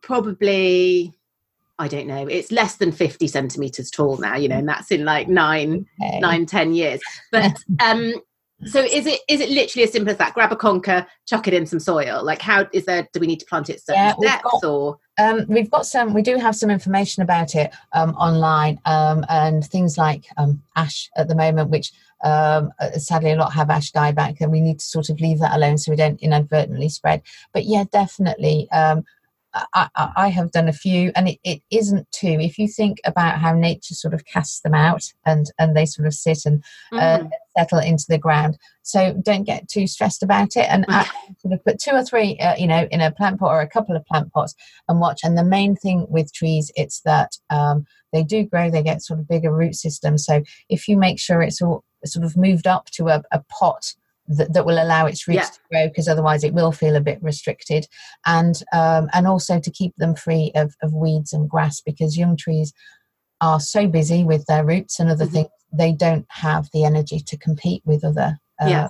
probably 0.03 1.13
I 1.79 1.89
don't 1.89 2.07
know. 2.07 2.27
It's 2.27 2.53
less 2.53 2.77
than 2.77 2.93
fifty 2.93 3.27
centimeters 3.27 3.91
tall 3.91 4.17
now. 4.19 4.37
You 4.37 4.49
know, 4.49 4.59
and 4.59 4.69
that's 4.69 4.91
in 4.91 5.05
like 5.05 5.29
nine 5.29 5.87
Okay. 6.01 6.21
nine 6.21 6.47
ten 6.47 6.73
years. 6.73 7.01
But 7.33 7.57
um, 7.81 8.15
so 8.67 8.81
is 8.81 9.07
it 9.07 9.21
is 9.29 9.41
it 9.41 9.51
literally 9.51 9.85
as 9.85 9.93
simple 9.93 10.11
as 10.11 10.17
that? 10.19 10.33
Grab 10.35 10.53
a 10.53 10.57
conker, 10.57 11.07
chuck 11.27 11.49
it 11.49 11.55
in 11.55 11.67
some 11.67 11.81
soil. 11.81 12.23
Like 12.25 12.41
how 12.41 12.67
is 12.73 12.85
there? 12.87 13.07
Do 13.13 13.21
we 13.21 13.27
need 13.27 13.41
to 13.41 13.47
plant 13.47 13.69
it 13.69 13.81
certain 13.85 14.03
Yeah, 14.03 14.15
we've 14.19 14.43
got- 14.43 14.65
or? 14.65 14.99
Um, 15.19 15.45
we've 15.49 15.71
got 15.71 15.87
some. 15.87 16.13
We 16.13 16.23
do 16.23 16.37
have 16.39 16.57
some 16.57 16.71
information 16.71 17.23
about 17.23 17.55
it 17.55 17.73
um, 17.93 18.15
online, 18.17 18.81
um, 18.85 19.25
and 19.29 19.65
things 19.65 19.97
like 19.97 20.25
um, 20.37 20.63
ash 20.77 21.09
at 21.17 21.29
the 21.29 21.37
moment, 21.37 21.71
which 21.71 21.93
um, 22.25 22.73
uh, 22.81 22.91
sadly 22.93 23.31
a 23.33 23.37
lot 23.37 23.53
have 23.53 23.71
ash 23.71 23.93
dieback, 23.93 24.41
and 24.41 24.51
we 24.51 24.61
need 24.61 24.81
to 24.81 24.85
sort 24.85 25.11
of 25.11 25.21
leave 25.21 25.39
that 25.41 25.55
alone 25.57 25.79
so 25.79 25.93
we 25.93 25.97
don't 25.97 26.21
inadvertently 26.21 26.89
spread. 26.89 27.23
But 27.53 27.65
yeah, 27.65 27.85
definitely. 27.93 28.69
I, 29.75 30.11
I, 30.17 30.29
have 30.29 30.51
done 30.51 30.69
a 30.69 30.73
few, 30.73 31.13
and 31.15 31.29
it, 31.29 31.39
it 31.45 31.63
isn't 31.71 32.11
too. 32.11 32.39
If 32.41 32.59
you 32.59 32.67
think 32.67 32.99
about 33.05 33.39
how 33.39 33.55
nature 33.55 33.95
sort 33.95 34.15
of 34.15 34.25
casts 34.25 34.61
them 34.61 34.75
out, 34.75 35.13
and 35.25 35.47
and 35.59 35.77
they 35.77 35.87
sort 35.87 36.07
of 36.07 36.15
sit 36.15 36.45
and 36.45 36.63
uh, 36.93 37.19
Mhm. 37.19 37.31
settle 37.57 37.79
into 37.79 38.07
the 38.09 38.19
ground. 38.19 38.59
So 38.83 39.13
don't 39.15 39.45
get 39.45 39.69
too 39.69 39.87
stressed 39.87 40.23
about 40.23 40.57
it, 40.57 40.67
and 40.69 40.85
I 40.89 41.09
sort 41.39 41.55
of 41.55 41.65
put 41.65 41.79
two 41.79 41.93
or 41.93 42.03
three, 42.03 42.37
uh, 42.39 42.57
you 42.57 42.67
know, 42.67 42.89
in 42.91 43.01
a 43.01 43.13
plant 43.13 43.39
pot 43.39 43.51
or 43.51 43.61
a 43.61 43.69
couple 43.69 43.97
of 43.97 44.05
plant 44.07 44.33
pots 44.33 44.55
and 44.89 45.01
watch. 45.01 45.21
And 45.23 45.39
the 45.39 45.45
main 45.45 45.77
thing 45.77 46.07
with 46.09 46.33
trees, 46.33 46.73
it's 46.75 47.01
that 47.03 47.39
um, 47.51 47.87
they 48.13 48.23
do 48.23 48.45
grow; 48.45 48.71
they 48.71 48.83
get 48.83 49.03
sort 49.03 49.21
of 49.21 49.29
bigger 49.29 49.53
root 49.55 49.77
systems. 49.77 50.25
So 50.25 50.43
if 50.69 50.89
you 50.89 50.97
make 50.97 51.19
sure 51.19 51.43
it's 51.43 51.63
all 51.63 51.85
sort 52.05 52.25
of 52.25 52.37
moved 52.37 52.67
up 52.67 52.87
to 52.93 53.09
a, 53.09 53.23
a 53.31 53.43
pot. 53.49 53.95
That, 54.27 54.55
that 54.55 54.65
will 54.65 54.83
allow 54.83 55.05
its 55.05 55.29
roots 55.29 55.37
Yeah. 55.37 55.45
to 55.45 55.59
grow 55.71 55.89
because 55.89 56.09
otherwise 56.09 56.45
it 56.45 56.55
will 56.55 56.73
feel 56.73 56.97
a 56.97 57.01
bit 57.03 57.23
restricted 57.23 57.87
and 58.25 58.55
um, 58.73 59.11
and 59.13 59.27
also 59.27 59.61
to 59.61 59.71
keep 59.71 59.95
them 59.97 60.15
free 60.15 60.51
of, 60.55 60.75
of 60.83 60.95
weeds 60.95 61.35
and 61.35 61.49
grass 61.49 61.83
because 61.83 62.17
young 62.17 62.35
trees 62.35 62.73
are 63.43 63.61
so 63.61 63.87
busy 63.87 64.25
with 64.25 64.47
their 64.47 64.65
roots 64.65 64.99
and 64.99 65.11
other 65.11 65.27
Mhm. 65.27 65.33
things 65.33 65.49
they 65.73 65.93
don't 65.93 66.25
have 66.31 66.71
the 66.73 66.85
energy 66.85 67.21
to 67.21 67.37
compete 67.37 67.83
with 67.85 68.03
other 68.03 68.39
uh, 68.63 68.67
Yeah. 68.69 68.89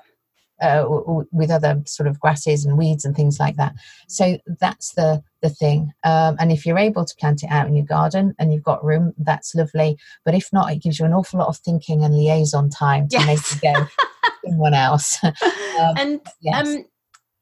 uh, 0.62 0.85
with 1.33 1.51
other 1.51 1.83
sort 1.85 2.07
of 2.07 2.20
grasses 2.20 2.64
and 2.64 2.79
weeds 2.79 3.05
and 3.05 3.16
things 3.16 3.40
like 3.40 3.57
that. 3.57 3.75
So 4.09 4.38
that's 4.61 4.92
the 4.94 5.20
the 5.42 5.51
thing. 5.51 5.92
Um, 6.05 6.37
and 6.38 6.53
if 6.53 6.64
you're 6.64 6.79
able 6.79 7.05
to 7.05 7.14
plant 7.18 7.42
it 7.42 7.51
out 7.51 7.66
in 7.66 7.75
your 7.75 7.85
garden 7.87 8.35
and 8.38 8.53
you've 8.55 8.62
got 8.62 8.85
room, 8.85 9.14
that's 9.18 9.53
lovely. 9.55 9.99
But 10.25 10.35
if 10.35 10.49
not, 10.53 10.70
it 10.70 10.81
gives 10.81 11.01
you 11.01 11.07
an 11.07 11.12
awful 11.12 11.40
lot 11.40 11.49
of 11.49 11.57
thinking 11.59 12.05
and 12.05 12.16
liaison 12.16 12.70
time 12.70 13.09
to 13.09 13.27
make 13.27 13.40
it 13.40 13.61
go 13.61 13.87
someone 14.47 14.75
else. 14.75 15.19
Um, 15.75 15.97
and 15.97 16.21
yes. 16.41 16.69
um, 16.69 16.85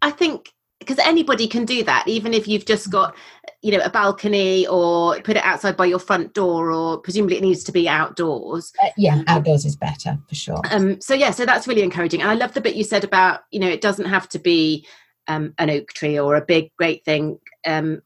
I 0.00 0.10
think 0.10 0.54
because 0.78 0.98
anybody 0.98 1.46
can 1.46 1.66
do 1.66 1.84
that, 1.84 2.08
even 2.08 2.32
if 2.32 2.48
you've 2.48 2.64
just 2.64 2.90
got, 2.90 3.14
you 3.60 3.70
know, 3.70 3.84
a 3.84 3.90
balcony 3.90 4.66
or 4.66 5.20
put 5.20 5.36
it 5.36 5.44
outside 5.44 5.76
by 5.76 5.84
your 5.84 5.98
front 5.98 6.32
door, 6.32 6.72
or 6.72 6.98
presumably 6.98 7.36
it 7.36 7.42
needs 7.42 7.62
to 7.64 7.72
be 7.72 7.86
outdoors. 7.86 8.72
Uh, 8.82 8.88
yeah, 8.96 9.22
outdoors 9.28 9.66
is 9.66 9.76
better 9.76 10.18
for 10.28 10.34
sure. 10.34 10.62
Um, 10.70 10.98
so 11.00 11.12
yeah, 11.12 11.30
so 11.30 11.44
that's 11.44 11.68
really 11.68 11.82
encouraging, 11.82 12.22
and 12.22 12.30
I 12.30 12.34
love 12.34 12.54
the 12.54 12.60
bit 12.62 12.74
you 12.74 12.84
said 12.84 13.04
about, 13.04 13.42
you 13.50 13.60
know, 13.60 13.68
it 13.68 13.82
doesn't 13.82 14.06
have 14.06 14.28
to 14.30 14.38
be 14.38 14.86
um, 15.28 15.54
an 15.58 15.70
oak 15.70 15.92
tree 15.92 16.18
or 16.18 16.36
a 16.36 16.44
big 16.44 16.70
great 16.78 17.04
thing. 17.04 17.38
Um, 17.66 18.00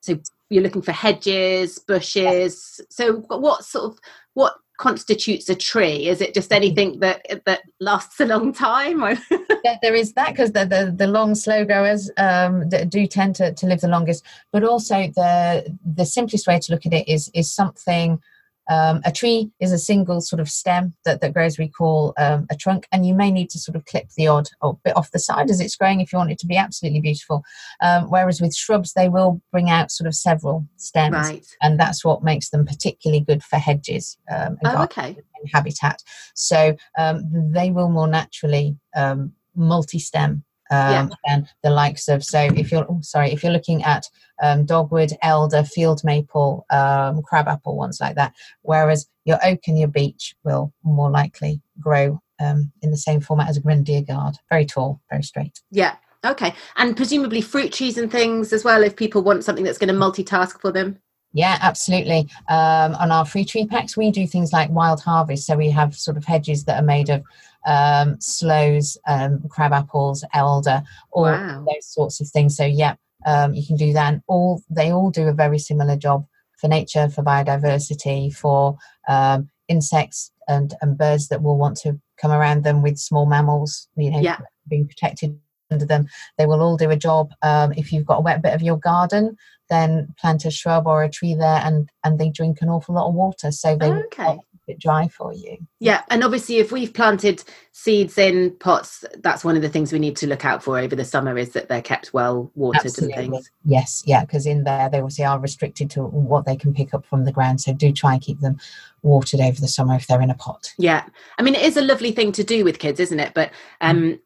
so 0.00 0.18
you're 0.50 0.62
looking 0.62 0.82
for 0.82 0.92
hedges, 0.92 1.78
bushes. 1.78 2.80
So 2.90 3.18
what 3.28 3.64
sort 3.64 3.92
of 3.92 3.98
what 4.34 4.54
constitutes 4.78 5.48
a 5.48 5.54
tree? 5.54 6.08
Is 6.08 6.20
it 6.20 6.32
just 6.32 6.52
anything 6.52 7.00
that 7.00 7.44
that 7.44 7.60
lasts 7.80 8.20
a 8.20 8.26
long 8.26 8.52
time? 8.52 9.18
There, 9.64 9.78
there 9.82 9.94
is 9.96 10.12
that 10.12 10.30
because 10.30 10.52
the, 10.52 10.64
the 10.64 10.94
the 10.96 11.08
long 11.08 11.34
slow 11.34 11.64
growers 11.64 12.08
um, 12.16 12.68
do 12.68 13.08
tend 13.08 13.34
to, 13.36 13.52
to 13.52 13.66
live 13.66 13.80
the 13.80 13.88
longest 13.88 14.24
but 14.52 14.62
also 14.62 15.08
the 15.16 15.76
the 15.84 16.06
simplest 16.06 16.46
way 16.46 16.60
to 16.60 16.72
look 16.72 16.86
at 16.86 16.92
it 16.92 17.08
is 17.08 17.28
is 17.34 17.50
something 17.50 18.22
um, 18.68 19.00
a 19.04 19.12
tree 19.12 19.50
is 19.60 19.72
a 19.72 19.78
single 19.78 20.20
sort 20.20 20.40
of 20.40 20.48
stem 20.48 20.94
that, 21.04 21.20
that 21.20 21.34
grows 21.34 21.58
we 21.58 21.68
call 21.68 22.14
um, 22.18 22.46
a 22.50 22.56
trunk 22.56 22.86
and 22.92 23.06
you 23.06 23.14
may 23.14 23.30
need 23.30 23.50
to 23.50 23.58
sort 23.58 23.76
of 23.76 23.84
clip 23.84 24.08
the 24.16 24.26
odd 24.26 24.48
or 24.60 24.78
bit 24.84 24.96
off 24.96 25.10
the 25.10 25.18
side 25.18 25.50
as 25.50 25.60
it's 25.60 25.76
growing 25.76 26.00
if 26.00 26.12
you 26.12 26.18
want 26.18 26.30
it 26.30 26.38
to 26.38 26.46
be 26.46 26.56
absolutely 26.56 27.00
beautiful 27.00 27.42
um, 27.82 28.04
whereas 28.10 28.40
with 28.40 28.54
shrubs 28.54 28.92
they 28.92 29.08
will 29.08 29.40
bring 29.50 29.70
out 29.70 29.90
sort 29.90 30.06
of 30.06 30.14
several 30.14 30.66
stems 30.76 31.14
right? 31.14 31.46
and 31.62 31.78
that's 31.78 32.04
what 32.04 32.22
makes 32.22 32.50
them 32.50 32.64
particularly 32.64 33.20
good 33.20 33.42
for 33.42 33.56
hedges 33.56 34.16
um, 34.30 34.56
and 34.62 34.78
Oh, 34.78 34.82
okay. 34.84 35.16
and 35.40 35.50
habitat. 35.52 36.02
So 36.34 36.76
um, 36.98 37.22
they 37.52 37.70
will 37.70 37.88
more 37.88 38.08
naturally 38.08 38.76
um, 38.94 39.32
multi-stem 39.54 40.44
um, 40.70 41.12
than 41.26 41.48
the 41.62 41.70
likes 41.70 42.08
of. 42.08 42.24
So 42.24 42.40
if 42.40 42.70
you're 42.70 42.86
oh, 42.88 43.00
sorry, 43.02 43.32
if 43.32 43.42
you're 43.42 43.52
looking 43.52 43.82
at 43.84 44.06
um, 44.42 44.64
dogwood, 44.64 45.12
elder, 45.22 45.64
field 45.64 46.02
maple, 46.04 46.66
um, 46.70 47.22
crabapple, 47.22 47.76
ones 47.76 47.98
like 48.00 48.16
that, 48.16 48.34
whereas 48.62 49.06
your 49.24 49.38
oak 49.44 49.60
and 49.66 49.78
your 49.78 49.88
beech 49.88 50.34
will 50.44 50.72
more 50.82 51.10
likely 51.10 51.60
grow 51.80 52.20
um, 52.40 52.72
in 52.82 52.90
the 52.90 52.96
same 52.96 53.20
format 53.20 53.48
as 53.48 53.56
a 53.56 53.60
grenadier 53.60 54.02
guard, 54.02 54.36
very 54.48 54.64
tall, 54.64 55.00
very 55.10 55.22
straight. 55.22 55.60
Yeah. 55.70 55.96
Okay. 56.24 56.54
And 56.76 56.96
presumably 56.96 57.40
fruit 57.40 57.72
trees 57.72 57.96
and 57.96 58.10
things 58.10 58.52
as 58.52 58.64
well, 58.64 58.82
if 58.82 58.96
people 58.96 59.22
want 59.22 59.44
something 59.44 59.64
that's 59.64 59.78
going 59.78 59.92
to 59.92 59.94
multitask 59.94 60.60
for 60.60 60.72
them. 60.72 60.98
Yeah, 61.32 61.58
absolutely. 61.60 62.28
Um, 62.48 62.94
on 62.94 63.12
our 63.12 63.24
free 63.24 63.44
tree 63.44 63.66
packs, 63.66 63.96
we 63.96 64.10
do 64.10 64.26
things 64.26 64.52
like 64.52 64.70
wild 64.70 65.00
harvest. 65.00 65.46
So 65.46 65.56
we 65.56 65.70
have 65.70 65.94
sort 65.94 66.16
of 66.16 66.24
hedges 66.24 66.64
that 66.64 66.82
are 66.82 66.86
made 66.86 67.10
of 67.10 67.22
um, 67.68 68.16
sloes, 68.20 68.96
um, 69.06 69.44
crab 69.48 69.72
apples, 69.72 70.24
elder, 70.32 70.82
all 71.12 71.24
Wow. 71.24 71.64
those 71.66 71.86
sorts 71.86 72.20
of 72.20 72.28
things. 72.28 72.56
So 72.56 72.64
yeah, 72.64 72.94
um, 73.26 73.54
you 73.54 73.64
can 73.64 73.76
do 73.76 73.92
that. 73.92 74.12
And 74.14 74.22
all 74.26 74.62
they 74.70 74.90
all 74.90 75.10
do 75.10 75.28
a 75.28 75.32
very 75.32 75.58
similar 75.58 75.96
job 75.96 76.26
for 76.58 76.68
nature, 76.68 77.08
for 77.08 77.22
biodiversity, 77.22 78.34
for 78.34 78.78
um, 79.06 79.50
insects 79.68 80.32
and, 80.48 80.74
and 80.80 80.98
birds 80.98 81.28
that 81.28 81.42
will 81.42 81.58
want 81.58 81.76
to 81.78 82.00
come 82.20 82.32
around 82.32 82.64
them 82.64 82.82
with 82.82 82.98
small 82.98 83.26
mammals, 83.26 83.88
you 83.96 84.10
know, 84.10 84.20
yeah. 84.20 84.38
being 84.66 84.88
protected 84.88 85.38
under 85.70 85.84
them. 85.84 86.08
They 86.38 86.46
will 86.46 86.62
all 86.62 86.78
do 86.78 86.90
a 86.90 86.96
job. 86.96 87.30
Um, 87.42 87.72
if 87.76 87.92
you've 87.92 88.06
got 88.06 88.18
a 88.18 88.22
wet 88.22 88.42
bit 88.42 88.54
of 88.54 88.62
your 88.62 88.78
garden, 88.78 89.36
then 89.68 90.14
plant 90.18 90.46
a 90.46 90.50
shrub 90.50 90.86
or 90.86 91.04
a 91.04 91.10
tree 91.10 91.34
there, 91.34 91.60
and 91.62 91.90
and 92.02 92.18
they 92.18 92.30
drink 92.30 92.62
an 92.62 92.70
awful 92.70 92.94
lot 92.94 93.08
of 93.08 93.14
water, 93.14 93.52
so 93.52 93.76
they 93.76 93.92
okay 93.92 94.38
it 94.68 94.78
dry 94.78 95.08
for 95.08 95.32
you. 95.32 95.58
Yeah, 95.80 96.02
and 96.10 96.22
obviously, 96.24 96.58
if 96.58 96.72
we've 96.72 96.92
planted 96.92 97.42
seeds 97.72 98.18
in 98.18 98.56
pots, 98.58 99.04
that's 99.18 99.44
one 99.44 99.56
of 99.56 99.62
the 99.62 99.68
things 99.68 99.92
we 99.92 99.98
need 99.98 100.16
to 100.16 100.26
look 100.26 100.44
out 100.44 100.62
for 100.62 100.78
over 100.78 100.96
the 100.96 101.04
summer 101.04 101.36
is 101.38 101.50
that 101.50 101.68
they're 101.68 101.82
kept 101.82 102.12
well 102.12 102.50
watered 102.54 102.86
Absolutely. 102.86 103.24
and 103.24 103.32
things. 103.32 103.50
Yes, 103.64 104.02
yeah, 104.06 104.24
because 104.24 104.46
in 104.46 104.64
there 104.64 104.88
they 104.88 104.98
obviously 104.98 105.24
are 105.24 105.38
restricted 105.38 105.90
to 105.90 106.04
what 106.04 106.44
they 106.44 106.56
can 106.56 106.74
pick 106.74 106.94
up 106.94 107.06
from 107.06 107.24
the 107.24 107.32
ground. 107.32 107.60
So 107.60 107.72
do 107.72 107.92
try 107.92 108.14
and 108.14 108.22
keep 108.22 108.40
them 108.40 108.58
watered 109.02 109.40
over 109.40 109.60
the 109.60 109.68
summer 109.68 109.94
if 109.94 110.06
they're 110.06 110.22
in 110.22 110.30
a 110.30 110.34
pot. 110.34 110.72
Yeah, 110.78 111.04
I 111.38 111.42
mean 111.42 111.54
it 111.54 111.62
is 111.62 111.76
a 111.76 111.82
lovely 111.82 112.12
thing 112.12 112.32
to 112.32 112.44
do 112.44 112.64
with 112.64 112.78
kids, 112.78 113.00
isn't 113.00 113.20
it? 113.20 113.32
But 113.34 113.50
um, 113.80 114.02
mm. 114.02 114.20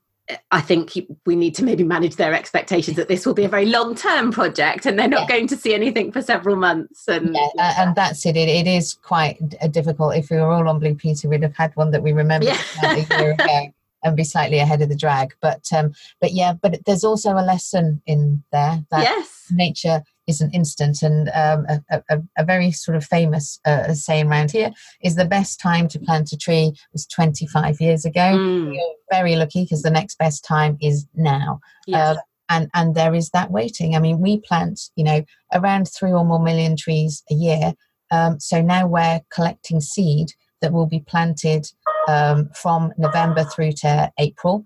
I 0.50 0.60
think 0.60 0.92
we 1.26 1.36
need 1.36 1.54
to 1.56 1.64
maybe 1.64 1.84
manage 1.84 2.16
their 2.16 2.34
expectations 2.34 2.96
that 2.96 3.08
this 3.08 3.26
will 3.26 3.34
be 3.34 3.44
a 3.44 3.48
very 3.48 3.66
long 3.66 3.94
term 3.94 4.32
project 4.32 4.86
and 4.86 4.98
they're 4.98 5.08
not 5.08 5.22
yeah. 5.22 5.36
going 5.36 5.46
to 5.48 5.56
see 5.56 5.74
anything 5.74 6.12
for 6.12 6.22
several 6.22 6.56
months. 6.56 7.08
And 7.08 7.34
yeah, 7.34 7.74
and 7.78 7.94
that's 7.94 8.24
it. 8.26 8.36
it. 8.36 8.48
It 8.48 8.66
is 8.66 8.94
quite 8.94 9.38
difficult. 9.70 10.16
If 10.16 10.30
we 10.30 10.36
were 10.36 10.50
all 10.50 10.68
on 10.68 10.78
Blue 10.78 10.94
Peter, 10.94 11.28
we'd 11.28 11.42
have 11.42 11.56
had 11.56 11.74
one 11.76 11.90
that 11.92 12.02
we 12.02 12.12
remember 12.12 12.46
yeah. 12.46 12.58
a 12.82 13.20
year 13.20 13.32
ago 13.38 13.72
and 14.04 14.16
be 14.16 14.24
slightly 14.24 14.58
ahead 14.58 14.82
of 14.82 14.88
the 14.88 14.96
drag. 14.96 15.34
But 15.40 15.66
um, 15.72 15.94
but 16.20 16.32
yeah, 16.32 16.54
but 16.54 16.84
there's 16.84 17.04
also 17.04 17.32
a 17.32 17.44
lesson 17.44 18.02
in 18.06 18.42
there 18.52 18.84
that 18.90 19.02
yes. 19.02 19.46
nature 19.50 20.02
is 20.26 20.40
an 20.40 20.50
instant. 20.52 21.02
And 21.02 21.28
um, 21.30 21.66
a, 21.90 22.02
a, 22.10 22.22
a, 22.38 22.44
very 22.44 22.70
sort 22.70 22.96
of 22.96 23.04
famous 23.04 23.58
uh, 23.64 23.92
saying 23.94 24.28
around 24.28 24.52
here 24.52 24.70
is 25.02 25.16
the 25.16 25.24
best 25.24 25.60
time 25.60 25.88
to 25.88 25.98
plant 25.98 26.32
a 26.32 26.36
tree 26.36 26.72
was 26.92 27.06
25 27.06 27.80
years 27.80 28.04
ago. 28.04 28.20
Mm. 28.20 28.74
You're 28.74 28.94
very 29.10 29.36
lucky 29.36 29.64
because 29.64 29.82
the 29.82 29.90
next 29.90 30.18
best 30.18 30.44
time 30.44 30.76
is 30.80 31.06
now. 31.14 31.60
Yes. 31.86 32.16
Uh, 32.16 32.20
and, 32.48 32.70
and 32.74 32.94
there 32.94 33.14
is 33.14 33.30
that 33.30 33.50
waiting. 33.50 33.96
I 33.96 33.98
mean, 33.98 34.20
we 34.20 34.38
plant, 34.38 34.80
you 34.94 35.04
know, 35.04 35.24
around 35.54 35.86
three 35.86 36.12
or 36.12 36.24
more 36.24 36.42
million 36.42 36.76
trees 36.76 37.22
a 37.30 37.34
year. 37.34 37.72
Um, 38.10 38.38
so 38.40 38.60
now 38.60 38.86
we're 38.86 39.22
collecting 39.32 39.80
seed 39.80 40.32
that 40.60 40.72
will 40.72 40.86
be 40.86 41.00
planted 41.00 41.66
um, 42.08 42.50
from 42.54 42.92
November 42.98 43.44
through 43.44 43.72
to 43.72 44.12
April. 44.18 44.64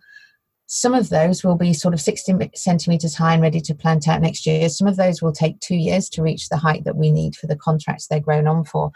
Some 0.66 0.94
of 0.94 1.10
those 1.10 1.44
will 1.44 1.56
be 1.56 1.72
sort 1.72 1.94
of 1.94 2.00
60 2.00 2.50
centimetres 2.54 3.14
high 3.14 3.34
and 3.34 3.42
ready 3.42 3.60
to 3.60 3.74
plant 3.74 4.08
out 4.08 4.20
next 4.20 4.46
year. 4.46 4.68
Some 4.68 4.88
of 4.88 4.96
those 4.96 5.22
will 5.22 5.32
take 5.32 5.60
two 5.60 5.76
years 5.76 6.08
to 6.10 6.22
reach 6.22 6.48
the 6.48 6.56
height 6.56 6.84
that 6.84 6.96
we 6.96 7.12
need 7.12 7.36
for 7.36 7.46
the 7.46 7.56
contracts 7.56 8.08
they're 8.08 8.20
grown 8.20 8.48
on 8.48 8.64
for. 8.64 8.90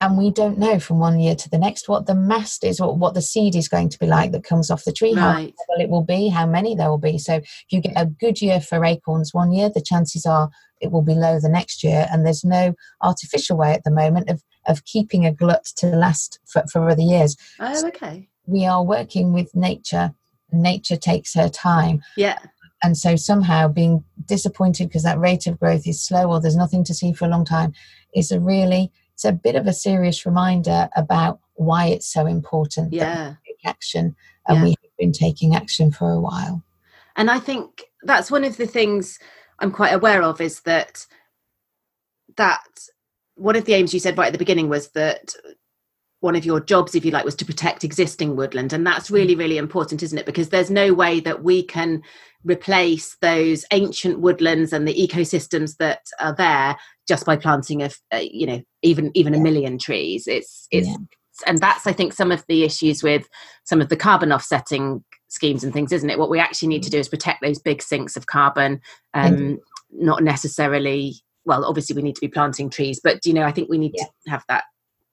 And 0.00 0.16
we 0.16 0.30
don't 0.30 0.58
know 0.58 0.78
from 0.78 1.00
one 1.00 1.18
year 1.18 1.34
to 1.34 1.50
the 1.50 1.58
next 1.58 1.88
what 1.88 2.06
the 2.06 2.14
mast 2.14 2.62
is 2.62 2.78
or 2.78 2.96
what 2.96 3.14
the 3.14 3.22
seed 3.22 3.56
is 3.56 3.66
going 3.66 3.88
to 3.88 3.98
be 3.98 4.06
like 4.06 4.30
that 4.30 4.44
comes 4.44 4.70
off 4.70 4.84
the 4.84 4.92
tree. 4.92 5.12
Right. 5.12 5.52
How 5.68 5.82
it 5.82 5.88
will 5.88 6.04
be, 6.04 6.28
how 6.28 6.46
many 6.46 6.76
there 6.76 6.88
will 6.88 6.98
be. 6.98 7.18
So 7.18 7.34
if 7.34 7.64
you 7.70 7.80
get 7.80 7.94
a 7.96 8.06
good 8.06 8.40
year 8.40 8.60
for 8.60 8.84
acorns 8.84 9.34
one 9.34 9.50
year, 9.50 9.68
the 9.74 9.82
chances 9.82 10.24
are 10.24 10.50
it 10.80 10.92
will 10.92 11.02
be 11.02 11.14
low 11.14 11.40
the 11.40 11.48
next 11.48 11.82
year. 11.82 12.06
And 12.12 12.24
there's 12.24 12.44
no 12.44 12.74
artificial 13.02 13.56
way 13.56 13.72
at 13.72 13.82
the 13.82 13.90
moment 13.90 14.30
of, 14.30 14.44
of 14.68 14.84
keeping 14.84 15.26
a 15.26 15.32
glut 15.32 15.64
to 15.78 15.88
last 15.88 16.38
for, 16.46 16.62
for 16.70 16.88
other 16.88 17.02
years. 17.02 17.36
Oh, 17.58 17.88
okay. 17.88 18.28
So 18.46 18.52
we 18.52 18.66
are 18.66 18.84
working 18.84 19.32
with 19.32 19.52
nature 19.56 20.14
nature 20.52 20.96
takes 20.96 21.34
her 21.34 21.48
time. 21.48 22.02
Yeah. 22.16 22.38
And 22.82 22.96
so 22.96 23.16
somehow 23.16 23.68
being 23.68 24.04
disappointed 24.26 24.88
because 24.88 25.02
that 25.02 25.18
rate 25.18 25.46
of 25.46 25.58
growth 25.58 25.86
is 25.86 26.00
slow 26.00 26.30
or 26.30 26.40
there's 26.40 26.56
nothing 26.56 26.84
to 26.84 26.94
see 26.94 27.12
for 27.12 27.24
a 27.24 27.28
long 27.28 27.44
time 27.44 27.72
is 28.14 28.30
a 28.30 28.40
really 28.40 28.92
it's 29.14 29.24
a 29.24 29.32
bit 29.32 29.56
of 29.56 29.66
a 29.66 29.72
serious 29.72 30.24
reminder 30.24 30.88
about 30.94 31.40
why 31.54 31.86
it's 31.86 32.06
so 32.06 32.24
important 32.24 32.92
yeah. 32.92 33.34
take 33.44 33.56
action. 33.64 34.14
And 34.46 34.58
yeah. 34.58 34.62
we 34.62 34.70
have 34.70 34.96
been 34.96 35.10
taking 35.10 35.56
action 35.56 35.90
for 35.90 36.12
a 36.12 36.20
while. 36.20 36.62
And 37.16 37.28
I 37.28 37.40
think 37.40 37.82
that's 38.04 38.30
one 38.30 38.44
of 38.44 38.56
the 38.56 38.66
things 38.66 39.18
I'm 39.58 39.72
quite 39.72 39.92
aware 39.92 40.22
of 40.22 40.40
is 40.40 40.60
that 40.60 41.04
that 42.36 42.62
one 43.34 43.56
of 43.56 43.64
the 43.64 43.74
aims 43.74 43.92
you 43.92 43.98
said 43.98 44.16
right 44.16 44.28
at 44.28 44.32
the 44.32 44.38
beginning 44.38 44.68
was 44.68 44.90
that 44.90 45.34
one 46.20 46.34
of 46.34 46.44
your 46.44 46.60
jobs 46.60 46.94
if 46.94 47.04
you 47.04 47.10
like 47.10 47.24
was 47.24 47.34
to 47.36 47.44
protect 47.44 47.84
existing 47.84 48.36
woodland 48.36 48.72
and 48.72 48.86
that's 48.86 49.10
really 49.10 49.34
mm. 49.34 49.38
really 49.38 49.58
important 49.58 50.02
isn't 50.02 50.18
it 50.18 50.26
because 50.26 50.48
there's 50.48 50.70
no 50.70 50.92
way 50.92 51.20
that 51.20 51.42
we 51.42 51.62
can 51.62 52.02
replace 52.44 53.16
those 53.20 53.64
ancient 53.72 54.20
woodlands 54.20 54.72
and 54.72 54.86
the 54.86 54.94
ecosystems 54.94 55.76
that 55.78 56.00
are 56.20 56.34
there 56.34 56.76
just 57.06 57.26
by 57.26 57.36
planting 57.36 57.82
of 57.82 57.96
uh, 58.12 58.20
you 58.22 58.46
know 58.46 58.60
even 58.82 59.10
even 59.14 59.32
yeah. 59.32 59.40
a 59.40 59.42
million 59.42 59.78
trees 59.78 60.26
it's 60.26 60.66
it's 60.70 60.88
yeah. 60.88 60.96
and 61.46 61.58
that's 61.58 61.86
i 61.86 61.92
think 61.92 62.12
some 62.12 62.32
of 62.32 62.44
the 62.48 62.64
issues 62.64 63.02
with 63.02 63.28
some 63.64 63.80
of 63.80 63.88
the 63.88 63.96
carbon 63.96 64.32
offsetting 64.32 65.04
schemes 65.28 65.62
and 65.62 65.72
things 65.72 65.92
isn't 65.92 66.10
it 66.10 66.18
what 66.18 66.30
we 66.30 66.38
actually 66.38 66.68
need 66.68 66.82
to 66.82 66.88
mm. 66.88 66.92
do 66.92 66.98
is 66.98 67.08
protect 67.08 67.42
those 67.42 67.58
big 67.58 67.82
sinks 67.82 68.16
of 68.16 68.26
carbon 68.26 68.80
um 69.14 69.32
mm-hmm. 69.32 69.54
not 69.92 70.22
necessarily 70.22 71.14
well 71.44 71.64
obviously 71.64 71.94
we 71.94 72.02
need 72.02 72.14
to 72.14 72.20
be 72.20 72.28
planting 72.28 72.70
trees 72.70 73.00
but 73.02 73.24
you 73.24 73.32
know 73.32 73.42
i 73.42 73.52
think 73.52 73.68
we 73.68 73.78
need 73.78 73.92
yeah. 73.94 74.04
to 74.24 74.30
have 74.30 74.44
that 74.48 74.64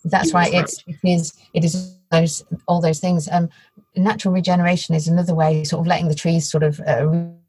that's 0.05 0.33
right. 0.33 0.53
It's 0.53 0.83
it 0.87 0.97
is 1.03 1.33
it 1.53 1.63
is 1.63 1.97
those 2.11 2.43
all 2.67 2.81
those 2.81 2.99
things. 2.99 3.27
Um, 3.31 3.49
natural 3.95 4.33
regeneration 4.33 4.95
is 4.95 5.07
another 5.07 5.33
way, 5.33 5.63
sort 5.63 5.81
of 5.81 5.87
letting 5.87 6.07
the 6.07 6.15
trees 6.15 6.49
sort 6.49 6.63
of 6.63 6.79
uh, 6.81 7.07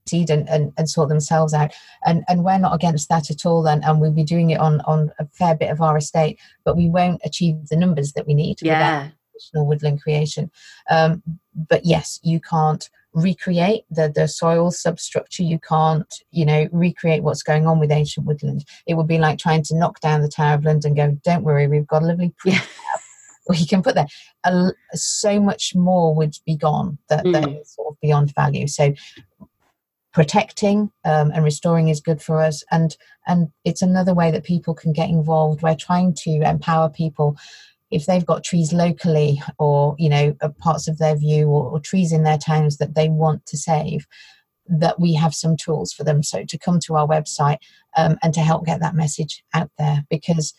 seed 0.09 0.31
and, 0.31 0.49
and, 0.49 0.73
and, 0.79 0.89
sort 0.89 1.09
themselves 1.09 1.53
out. 1.53 1.73
And 2.07 2.25
and 2.29 2.45
we're 2.45 2.59
not 2.59 2.75
against 2.75 3.09
that 3.09 3.31
at 3.31 3.45
all. 3.45 3.67
And, 3.69 3.85
and 3.85 4.01
we'll 4.01 4.13
be 4.13 4.25
doing 4.25 4.51
it 4.51 4.61
on 4.61 4.81
on 4.83 5.13
a 5.19 5.27
fair 5.27 5.55
bit 5.55 5.71
of 5.71 5.81
our 5.81 5.97
estate, 5.97 6.39
but 6.65 6.77
we 6.77 6.89
won't 6.89 7.21
achieve 7.25 7.69
the 7.69 7.77
numbers 7.77 8.13
that 8.13 8.27
we 8.27 8.35
need. 8.35 8.63
Yeah. 8.63 9.09
Additional 9.35 9.67
woodland 9.67 10.03
creation. 10.03 10.51
Um, 10.91 11.23
but 11.55 11.85
yes, 11.85 12.19
you 12.23 12.41
can't 12.41 12.89
recreate 13.17 13.85
the 13.91 14.13
the 14.15 14.29
soil 14.29 14.71
substructure. 14.71 15.43
You 15.43 15.59
can't 15.59 16.15
you 16.31 16.45
know 16.45 16.69
recreate 16.71 17.23
what's 17.23 17.43
going 17.43 17.67
on 17.67 17.81
with 17.81 17.91
ancient 17.91 18.27
woodland. 18.27 18.65
It 18.87 18.95
would 18.95 19.09
be 19.09 19.19
like 19.19 19.39
trying 19.39 19.63
to 19.65 19.77
knock 19.77 20.01
down 20.01 20.23
the 20.23 20.29
tower 20.29 20.55
of 20.55 20.65
london 20.65 20.97
and 20.99 21.15
go 21.15 21.21
don't 21.25 21.43
worry 21.43 21.67
we've 21.67 21.87
got 21.87 22.03
a 22.03 22.07
lovely 22.07 22.33
yeah. 22.45 22.61
we 23.49 23.65
can 23.65 23.83
put 23.83 23.95
there. 23.95 24.07
So 24.95 25.41
much 25.41 25.75
more 25.75 26.15
would 26.15 26.37
be 26.45 26.57
gone 26.57 26.99
that, 27.09 27.25
mm. 27.25 27.33
that 27.33 27.49
is 27.49 27.75
sort 27.75 27.89
of 27.89 28.01
beyond 28.01 28.35
value. 28.35 28.67
So 28.67 28.95
protecting 30.13 30.91
um, 31.05 31.31
and 31.33 31.45
restoring 31.45 31.89
is 31.89 32.01
good 32.01 32.23
for 32.23 32.41
us. 32.41 32.65
And 32.71 32.97
and 33.27 33.49
it's 33.65 33.83
another 33.83 34.15
way 34.15 34.31
that 34.31 34.45
people 34.45 34.75
can 34.75 34.93
get 34.93 35.11
involved. 35.11 35.63
We're 35.63 35.75
trying 35.75 36.15
to 36.25 36.31
empower 36.43 36.89
people 36.89 37.37
if 37.91 38.07
they've 38.07 38.27
got 38.27 38.45
trees 38.45 38.73
locally 38.73 39.41
or 39.59 39.95
you 39.99 40.09
know 40.09 40.35
parts 40.59 40.89
of 40.89 40.99
their 40.99 41.17
view 41.17 41.49
or, 41.49 41.71
or, 41.71 41.81
trees 41.81 42.13
in 42.13 42.25
their 42.25 42.39
towns 42.39 42.79
that 42.79 42.95
they 42.95 43.09
want 43.09 43.47
to 43.47 43.57
save 43.57 44.07
that 44.69 44.99
we 44.99 45.15
have 45.15 45.35
some 45.35 45.57
tools 45.57 45.93
for 45.93 46.05
them. 46.05 46.23
So 46.23 46.45
to 46.45 46.59
come 46.59 46.81
to 46.81 46.97
our 46.97 47.07
website 47.07 47.59
um, 47.97 48.19
and 48.23 48.35
to 48.35 48.41
help 48.41 48.67
get 48.67 48.81
that 48.81 48.95
message 48.95 49.45
out 49.55 49.71
there 49.79 50.05
because 50.11 50.55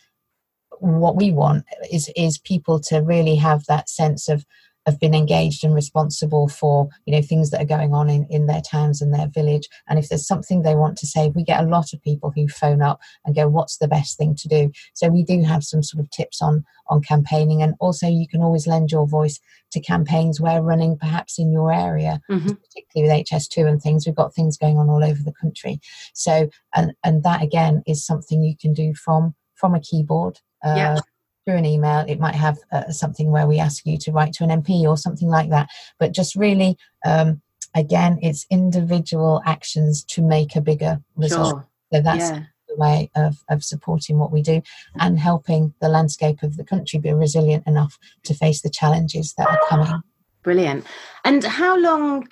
what 0.79 1.15
we 1.15 1.31
want 1.31 1.65
is 1.91 2.09
is 2.15 2.37
people 2.37 2.79
to 2.79 2.99
really 2.99 3.35
have 3.35 3.65
that 3.65 3.89
sense 3.89 4.29
of 4.29 4.45
have 4.87 4.99
been 4.99 5.13
engaged 5.13 5.63
and 5.63 5.75
responsible 5.75 6.47
for 6.47 6.87
you 7.05 7.13
know 7.13 7.21
things 7.21 7.51
that 7.51 7.61
are 7.61 7.77
going 7.77 7.93
on 7.93 8.09
in, 8.09 8.25
in 8.29 8.47
their 8.47 8.61
towns 8.61 9.01
and 9.01 9.13
their 9.13 9.27
village. 9.27 9.67
And 9.87 9.99
if 9.99 10.09
there's 10.09 10.25
something 10.25 10.61
they 10.61 10.75
want 10.75 10.97
to 10.99 11.05
say 11.05 11.29
we 11.29 11.43
get 11.43 11.61
a 11.63 11.67
lot 11.67 11.93
of 11.93 12.01
people 12.01 12.31
who 12.33 12.47
phone 12.47 12.81
up 12.81 12.99
and 13.25 13.35
go 13.35 13.47
what's 13.47 13.77
the 13.77 13.87
best 13.87 14.17
thing 14.17 14.33
to 14.35 14.47
do? 14.47 14.71
So 14.93 15.09
we 15.09 15.23
do 15.23 15.43
have 15.43 15.63
some 15.63 15.83
sort 15.83 16.03
of 16.03 16.09
tips 16.09 16.41
on 16.41 16.65
on 16.89 17.01
campaigning. 17.01 17.61
And 17.61 17.75
also 17.79 18.07
you 18.07 18.27
can 18.27 18.41
always 18.41 18.65
lend 18.65 18.91
your 18.91 19.05
voice 19.05 19.39
to 19.73 19.81
campaigns 19.81 20.39
we're 20.39 20.61
running 20.61 20.97
perhaps 20.97 21.37
in 21.37 21.51
your 21.51 21.73
area 21.73 22.21
mm-hmm. 22.31 22.47
particularly 22.47 23.19
with 23.19 23.27
hs2 23.27 23.67
and 23.67 23.81
things. 23.81 24.07
We've 24.07 24.15
got 24.15 24.33
things 24.33 24.57
going 24.57 24.77
on 24.77 24.89
all 24.89 25.03
over 25.03 25.21
the 25.21 25.33
country. 25.33 25.81
So 26.13 26.49
and 26.73 26.93
and 27.03 27.23
that 27.23 27.43
again 27.43 27.83
is 27.85 28.05
something 28.05 28.41
you 28.41 28.55
can 28.59 28.73
do 28.73 28.95
from 28.95 29.35
from 29.55 29.75
a 29.75 29.81
keyboard 29.81 30.39
uh, 30.65 30.73
yeah 30.77 30.99
through 31.47 31.57
an 31.57 31.65
email. 31.65 32.03
It 32.07 32.19
might 32.19 32.35
have 32.35 32.57
uh, 32.73 32.91
something 32.91 33.31
where 33.31 33.47
we 33.47 33.57
ask 33.57 33.85
you 33.85 33.97
to 33.99 34.11
write 34.11 34.33
to 34.33 34.43
an 34.43 34.61
MP 34.61 34.81
or 34.83 34.97
something 34.97 35.29
like 35.29 35.49
that. 35.49 35.69
But 35.97 36.11
just 36.11 36.35
really, 36.35 36.77
um, 37.05 37.41
again, 37.73 38.19
it's 38.21 38.45
individual 38.51 39.41
actions 39.45 40.03
to 40.05 40.21
make 40.21 40.57
a 40.57 40.61
bigger 40.61 40.99
result. 41.15 41.55
Sure. 41.55 41.67
So 41.93 42.01
that's 42.01 42.31
yeah. 42.31 42.43
the 42.67 42.75
way 42.75 43.09
of, 43.15 43.37
of 43.49 43.63
supporting 43.63 44.19
what 44.19 44.33
we 44.33 44.41
do 44.41 44.61
and 44.99 45.17
helping 45.17 45.73
the 45.79 45.87
landscape 45.87 46.43
of 46.43 46.57
the 46.57 46.65
country 46.65 46.99
be 46.99 47.13
resilient 47.13 47.65
enough 47.65 47.97
to 48.25 48.33
face 48.33 48.61
the 48.61 48.69
challenges 48.69 49.33
that 49.37 49.47
are 49.47 49.59
coming. 49.69 50.01
Brilliant. 50.43 50.85
And 51.23 51.45
how 51.45 51.77
long 51.79 52.27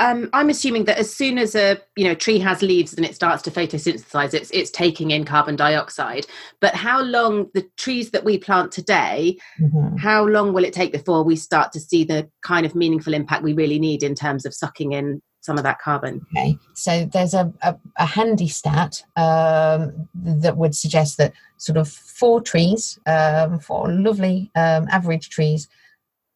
um, 0.00 0.30
I'm 0.32 0.48
assuming 0.48 0.84
that 0.86 0.98
as 0.98 1.14
soon 1.14 1.38
as 1.38 1.54
a 1.54 1.78
you 1.94 2.04
know 2.04 2.14
tree 2.14 2.38
has 2.38 2.62
leaves 2.62 2.94
and 2.94 3.04
it 3.04 3.14
starts 3.14 3.42
to 3.42 3.50
photosynthesize, 3.50 4.34
it's 4.34 4.50
it's 4.50 4.70
taking 4.70 5.10
in 5.10 5.24
carbon 5.24 5.56
dioxide. 5.56 6.26
But 6.60 6.74
how 6.74 7.02
long 7.02 7.48
the 7.54 7.68
trees 7.76 8.10
that 8.10 8.24
we 8.24 8.38
plant 8.38 8.72
today, 8.72 9.36
mm-hmm. 9.60 9.96
how 9.98 10.24
long 10.24 10.52
will 10.52 10.64
it 10.64 10.72
take 10.72 10.92
before 10.92 11.22
we 11.22 11.36
start 11.36 11.70
to 11.72 11.80
see 11.80 12.02
the 12.04 12.28
kind 12.42 12.64
of 12.64 12.74
meaningful 12.74 13.14
impact 13.14 13.42
we 13.42 13.52
really 13.52 13.78
need 13.78 14.02
in 14.02 14.14
terms 14.14 14.46
of 14.46 14.54
sucking 14.54 14.92
in 14.92 15.20
some 15.42 15.56
of 15.56 15.64
that 15.64 15.78
carbon. 15.78 16.20
Okay, 16.36 16.56
so 16.74 17.04
there's 17.12 17.34
a, 17.34 17.52
a, 17.62 17.76
a 17.96 18.06
handy 18.06 18.48
stat 18.48 19.02
um, 19.16 20.08
that 20.14 20.56
would 20.56 20.74
suggest 20.74 21.18
that 21.18 21.32
sort 21.58 21.76
of 21.76 21.88
four 21.88 22.40
trees, 22.40 22.98
um, 23.06 23.58
four 23.58 23.90
lovely 23.90 24.50
um, 24.54 24.86
average 24.90 25.28
trees, 25.28 25.68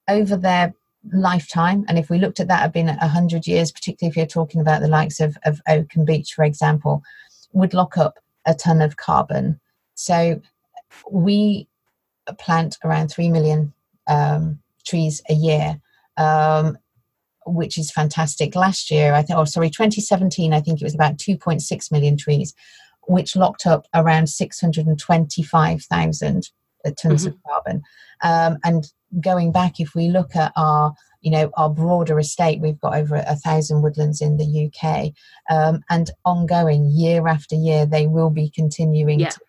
over 0.08 0.36
their 0.36 0.74
lifetime, 1.12 1.84
and 1.88 1.98
if 1.98 2.10
we 2.10 2.18
looked 2.18 2.40
at 2.40 2.48
that, 2.48 2.60
have 2.60 2.72
been 2.72 2.86
100 2.86 3.46
years, 3.46 3.72
particularly 3.72 4.10
if 4.10 4.16
you're 4.16 4.26
talking 4.26 4.60
about 4.60 4.80
the 4.80 4.88
likes 4.88 5.20
of, 5.20 5.36
of 5.44 5.60
oak 5.68 5.94
and 5.94 6.06
beech, 6.06 6.32
for 6.32 6.44
example, 6.44 7.02
would 7.52 7.74
lock 7.74 7.96
up 7.96 8.18
a 8.46 8.54
ton 8.54 8.82
of 8.82 8.96
carbon. 8.96 9.60
So 9.94 10.40
we 11.10 11.68
plant 12.38 12.78
around 12.84 13.08
3 13.08 13.30
million 13.30 13.72
um, 14.06 14.60
trees 14.86 15.22
a 15.28 15.34
year. 15.34 15.80
Um, 16.16 16.78
which 17.46 17.78
is 17.78 17.90
fantastic. 17.90 18.54
Last 18.54 18.90
year, 18.90 19.14
I 19.14 19.22
think, 19.22 19.38
oh, 19.38 19.44
sorry, 19.44 19.70
2017, 19.70 20.52
I 20.52 20.60
think 20.60 20.80
it 20.80 20.84
was 20.84 20.94
about 20.94 21.18
2.6 21.18 21.92
million 21.92 22.16
trees, 22.16 22.54
which 23.06 23.36
locked 23.36 23.66
up 23.66 23.86
around 23.94 24.28
625,000 24.28 26.50
tons 26.96 27.26
mm-hmm. 27.26 27.28
of 27.28 27.36
carbon. 27.46 27.82
Um, 28.22 28.58
and 28.64 28.90
going 29.20 29.52
back, 29.52 29.80
if 29.80 29.94
we 29.94 30.08
look 30.08 30.36
at 30.36 30.52
our 30.56 30.94
you 31.24 31.30
know 31.30 31.50
our 31.56 31.70
broader 31.70 32.18
estate 32.18 32.60
we've 32.60 32.80
got 32.80 32.94
over 32.94 33.16
a 33.16 33.34
thousand 33.34 33.80
woodlands 33.82 34.20
in 34.20 34.36
the 34.36 34.66
uk 34.66 35.10
um, 35.50 35.82
and 35.88 36.10
ongoing 36.24 36.90
year 36.90 37.26
after 37.26 37.56
year 37.56 37.86
they 37.86 38.06
will 38.06 38.28
be 38.28 38.50
continuing 38.50 39.20
yeah. 39.20 39.30
to 39.30 39.40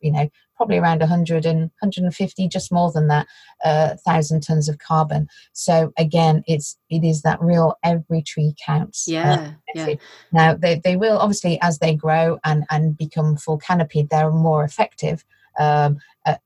you 0.00 0.10
know 0.10 0.28
probably 0.56 0.78
around 0.78 0.98
100 0.98 1.46
and 1.46 1.70
150 1.80 2.48
just 2.48 2.72
more 2.72 2.90
than 2.90 3.06
that 3.06 3.26
uh, 3.64 3.94
thousand 4.04 4.40
tons 4.40 4.68
of 4.68 4.78
carbon 4.78 5.28
so 5.52 5.92
again 5.96 6.42
it's 6.46 6.76
it 6.90 7.04
is 7.04 7.22
that 7.22 7.40
real 7.40 7.76
every 7.84 8.22
tree 8.22 8.54
counts 8.64 9.06
uh, 9.08 9.12
yeah, 9.12 9.34
uh, 9.34 9.50
yeah. 9.74 9.94
now 10.32 10.54
they, 10.54 10.80
they 10.82 10.96
will 10.96 11.18
obviously 11.18 11.60
as 11.62 11.78
they 11.78 11.94
grow 11.94 12.38
and 12.44 12.64
and 12.70 12.96
become 12.96 13.36
full 13.36 13.58
canopied 13.58 14.10
they're 14.10 14.32
more 14.32 14.64
effective 14.64 15.24
um, 15.60 15.98
at, 16.26 16.40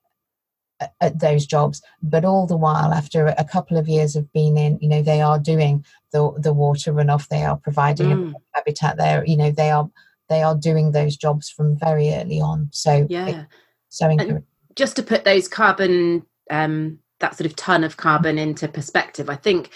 at 1.01 1.21
those 1.21 1.47
jobs 1.47 1.83
but 2.03 2.25
all 2.25 2.47
the 2.47 2.57
while 2.57 2.92
after 2.92 3.27
a 3.27 3.45
couple 3.45 3.77
of 3.77 3.88
years 3.88 4.16
of 4.16 4.33
being 4.33 4.57
in 4.57 4.79
you 4.81 4.88
know 4.88 5.03
they 5.03 5.21
are 5.21 5.38
doing 5.38 5.85
the 6.12 6.33
the 6.38 6.53
water 6.53 6.92
runoff 6.92 7.29
they 7.29 7.45
are 7.45 7.57
providing 7.57 8.09
mm. 8.09 8.33
habitat 8.53 8.97
there 8.97 9.25
you 9.25 9.37
know 9.37 9.51
they 9.51 9.71
are 9.71 9.90
they 10.33 10.42
are 10.42 10.57
doing 10.57 10.92
those 10.92 11.16
jobs 11.16 11.51
from 11.51 11.77
very 11.77 12.12
early 12.14 12.40
on. 12.40 12.68
So 12.73 13.07
yeah, 13.09 13.45
so 13.90 14.09
encouraging. 14.09 14.45
Just 14.75 14.97
to 14.97 15.03
put 15.03 15.25
those 15.25 15.49
carbon, 15.49 16.25
um, 16.51 16.99
that 17.21 17.37
sort 17.37 17.47
of 17.47 17.55
ton 17.57 17.85
of 17.85 17.99
carbon 17.99 18.38
into 18.38 18.66
perspective, 18.66 19.29
I 19.29 19.37
think 19.37 19.71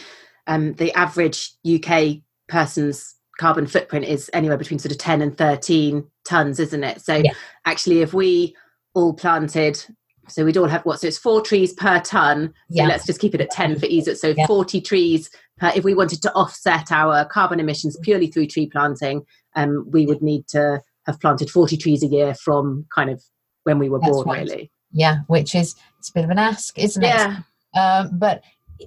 um, 0.46 0.72
the 0.74 0.92
average 0.94 1.52
UK 1.70 2.22
person's 2.48 3.14
carbon 3.38 3.66
footprint 3.66 4.06
is 4.06 4.30
anywhere 4.32 4.56
between 4.56 4.78
sort 4.78 4.92
of 4.92 4.98
10 4.98 5.20
and 5.20 5.36
13 5.36 6.02
tons, 6.24 6.58
isn't 6.58 6.84
it? 6.84 7.02
So 7.02 7.16
yeah. 7.16 7.32
actually, 7.66 8.00
if 8.00 8.14
we 8.14 8.56
all 8.94 9.12
planted 9.12 9.84
so 10.28 10.44
we'd 10.44 10.56
all 10.56 10.68
have 10.68 10.82
what 10.84 11.00
so 11.00 11.06
it's 11.06 11.18
four 11.18 11.40
trees 11.40 11.72
per 11.72 12.00
ton 12.00 12.52
yeah. 12.68 12.84
so 12.84 12.88
let's 12.88 13.06
just 13.06 13.20
keep 13.20 13.34
it 13.34 13.40
at 13.40 13.50
10 13.50 13.78
for 13.78 13.86
ease 13.86 14.08
so 14.20 14.34
yeah. 14.36 14.46
40 14.46 14.80
trees 14.80 15.30
per, 15.58 15.72
if 15.74 15.84
we 15.84 15.94
wanted 15.94 16.22
to 16.22 16.32
offset 16.32 16.90
our 16.90 17.24
carbon 17.24 17.60
emissions 17.60 17.96
purely 18.02 18.26
through 18.26 18.46
tree 18.46 18.66
planting 18.66 19.24
um, 19.54 19.84
we 19.90 20.06
would 20.06 20.22
need 20.22 20.46
to 20.48 20.80
have 21.06 21.20
planted 21.20 21.50
40 21.50 21.76
trees 21.76 22.02
a 22.02 22.06
year 22.06 22.34
from 22.34 22.86
kind 22.94 23.10
of 23.10 23.22
when 23.64 23.78
we 23.78 23.88
were 23.88 23.98
That's 23.98 24.12
born, 24.12 24.28
right. 24.28 24.48
really. 24.48 24.70
Yeah, 24.92 25.18
which 25.26 25.54
is 25.54 25.74
it's 25.98 26.10
a 26.10 26.12
bit 26.12 26.24
of 26.24 26.30
an 26.30 26.38
ask, 26.38 26.78
isn't 26.78 27.02
it? 27.02 27.06
Yeah. 27.06 27.40
Um, 27.76 28.10
but 28.18 28.42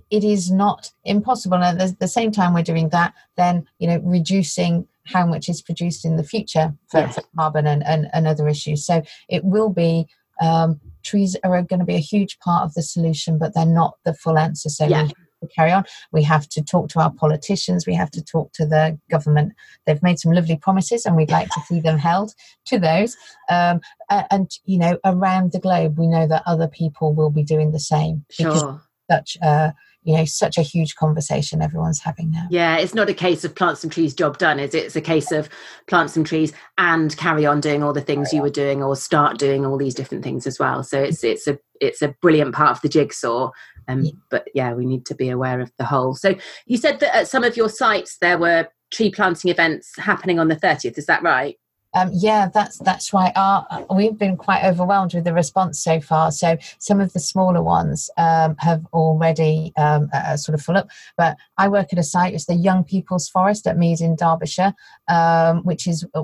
it 0.10 0.24
is 0.24 0.50
not 0.50 0.92
impossible. 1.04 1.58
And 1.58 1.82
at 1.82 2.00
the 2.00 2.08
same 2.08 2.32
time 2.32 2.54
we're 2.54 2.64
doing 2.64 2.90
that, 2.90 3.14
then 3.36 3.68
you 3.80 3.88
know 3.88 4.00
reducing 4.04 4.88
how 5.06 5.26
much 5.26 5.50
is 5.50 5.62
produced 5.62 6.06
in 6.06 6.16
the 6.16 6.24
future 6.24 6.74
for, 6.90 7.08
for 7.08 7.24
carbon 7.36 7.66
and, 7.66 7.84
and, 7.84 8.08
and, 8.14 8.28
other 8.28 8.48
issues. 8.48 8.86
So 8.86 9.02
it 9.28 9.44
will 9.44 9.70
be 9.70 10.08
um, 10.40 10.80
trees 11.04 11.36
are 11.44 11.62
going 11.64 11.80
to 11.80 11.86
be 11.86 11.96
a 11.96 12.00
huge 12.00 12.40
part 12.40 12.64
of 12.64 12.74
the 12.74 12.84
solution, 12.84 13.38
but 13.38 13.54
they're 13.54 13.66
not 13.66 13.96
the 14.06 14.14
full 14.14 14.38
answer. 14.38 14.70
So 14.70 14.86
yeah 14.86 15.08
carry 15.48 15.72
on. 15.72 15.86
We 16.12 16.24
have 16.24 16.48
to 16.50 16.64
talk 16.64 16.90
to 16.90 17.00
our 17.00 17.12
politicians. 17.12 17.88
We 17.88 17.96
have 17.96 18.12
to 18.12 18.24
talk 18.24 18.52
to 18.54 18.66
the 18.66 19.00
government. 19.10 19.54
They've 19.86 20.04
made 20.04 20.20
some 20.20 20.32
lovely 20.32 20.58
promises, 20.58 21.06
and 21.06 21.16
we'd 21.16 21.32
like 21.32 21.50
to 21.50 21.62
see 21.62 21.80
them 21.80 21.98
held 21.98 22.34
to 22.66 22.80
those. 22.80 23.16
Um, 23.50 23.82
and 24.10 24.50
you 24.66 24.80
know, 24.80 24.98
around 25.06 25.52
the 25.52 25.60
globe, 25.60 25.98
we 25.98 26.08
know 26.08 26.28
that 26.28 26.44
other 26.46 26.68
people 26.68 27.14
will 27.14 27.30
be 27.30 27.44
doing 27.44 27.72
the 27.72 27.80
same. 27.80 28.26
Sure. 28.30 28.82
Such 29.10 29.38
uh, 29.42 29.72
you 30.04 30.16
know 30.16 30.26
such 30.26 30.58
a 30.58 30.62
huge 30.62 30.96
conversation 30.96 31.62
everyone's 31.62 32.00
having 32.00 32.32
now. 32.32 32.48
Yeah 32.50 32.78
it's 32.78 32.94
not 32.94 33.10
a 33.10 33.14
case 33.14 33.44
of 33.44 33.56
plant 33.56 33.78
some 33.78 33.90
trees 33.90 34.14
job 34.14 34.38
done 34.38 34.60
is 34.60 34.74
it? 34.74 34.86
It's 34.86 34.96
a 34.96 35.02
case 35.02 35.32
of 35.32 35.50
plant 35.88 36.10
some 36.12 36.24
trees 36.24 36.54
and 36.78 37.16
carry 37.18 37.46
on 37.46 37.60
doing 37.60 37.84
all 37.84 37.94
the 37.94 38.02
things 38.02 38.32
you 38.34 38.42
were 38.42 38.50
doing 38.50 38.82
or 38.82 38.96
start 38.96 39.38
doing 39.38 39.66
all 39.66 39.78
these 39.78 39.94
different 39.94 40.24
things 40.24 40.48
as 40.48 40.58
well. 40.60 40.84
So 40.84 41.02
it's 41.02 41.24
it's 41.24 41.48
a 41.48 41.60
it's 41.82 42.02
a 42.02 42.16
brilliant 42.22 42.56
part 42.56 42.72
of 42.72 42.82
the 42.82 42.90
jigsaw 42.90 43.52
um, 43.88 44.02
yeah. 44.02 44.12
but 44.30 44.48
yeah 44.54 44.74
we 44.74 44.86
need 44.86 45.06
to 45.08 45.16
be 45.16 45.30
aware 45.30 45.60
of 45.60 45.72
the 45.78 45.86
whole. 45.86 46.16
So 46.16 46.36
you 46.66 46.78
said 46.78 47.00
that 47.02 47.16
at 47.16 47.28
some 47.28 47.44
of 47.44 47.58
your 47.58 47.70
sites 47.70 48.18
there 48.22 48.38
were 48.38 48.68
tree 48.92 49.12
planting 49.12 49.52
events 49.52 49.92
happening 49.98 50.40
on 50.40 50.48
the 50.48 50.56
30th 50.56 50.98
is 50.98 51.06
that 51.06 51.22
right 51.22 51.58
um, 51.94 52.12
yeah, 52.14 52.50
that's 52.54 52.78
that's 52.80 53.14
right. 53.14 53.32
Our, 53.36 53.66
we've 53.94 54.18
been 54.18 54.38
quite 54.38 54.64
overwhelmed 54.64 55.14
with 55.14 55.24
the 55.24 55.34
response 55.34 55.80
so 55.80 56.00
far. 56.00 56.32
So 56.32 56.58
some 56.78 57.00
of 57.00 57.14
the 57.14 57.20
smaller 57.20 57.64
ones 57.64 58.10
um, 58.18 58.56
have 58.60 58.86
already 58.94 59.74
um, 59.76 60.10
uh, 60.14 60.38
sort 60.38 60.54
of 60.54 60.62
full 60.62 60.78
up. 60.78 60.90
But 61.18 61.38
I 61.58 61.68
work 61.68 61.88
at 61.92 62.00
a 62.00 62.04
site. 62.04 62.34
It's 62.34 62.46
the 62.46 62.56
Young 62.56 62.84
People's 62.84 63.28
Forest 63.28 63.66
at 63.66 63.78
Mead 63.78 64.02
in 64.02 64.16
Derbyshire, 64.16 64.74
um, 65.08 65.64
which 65.64 65.88
is 65.88 66.06
uh, 66.14 66.24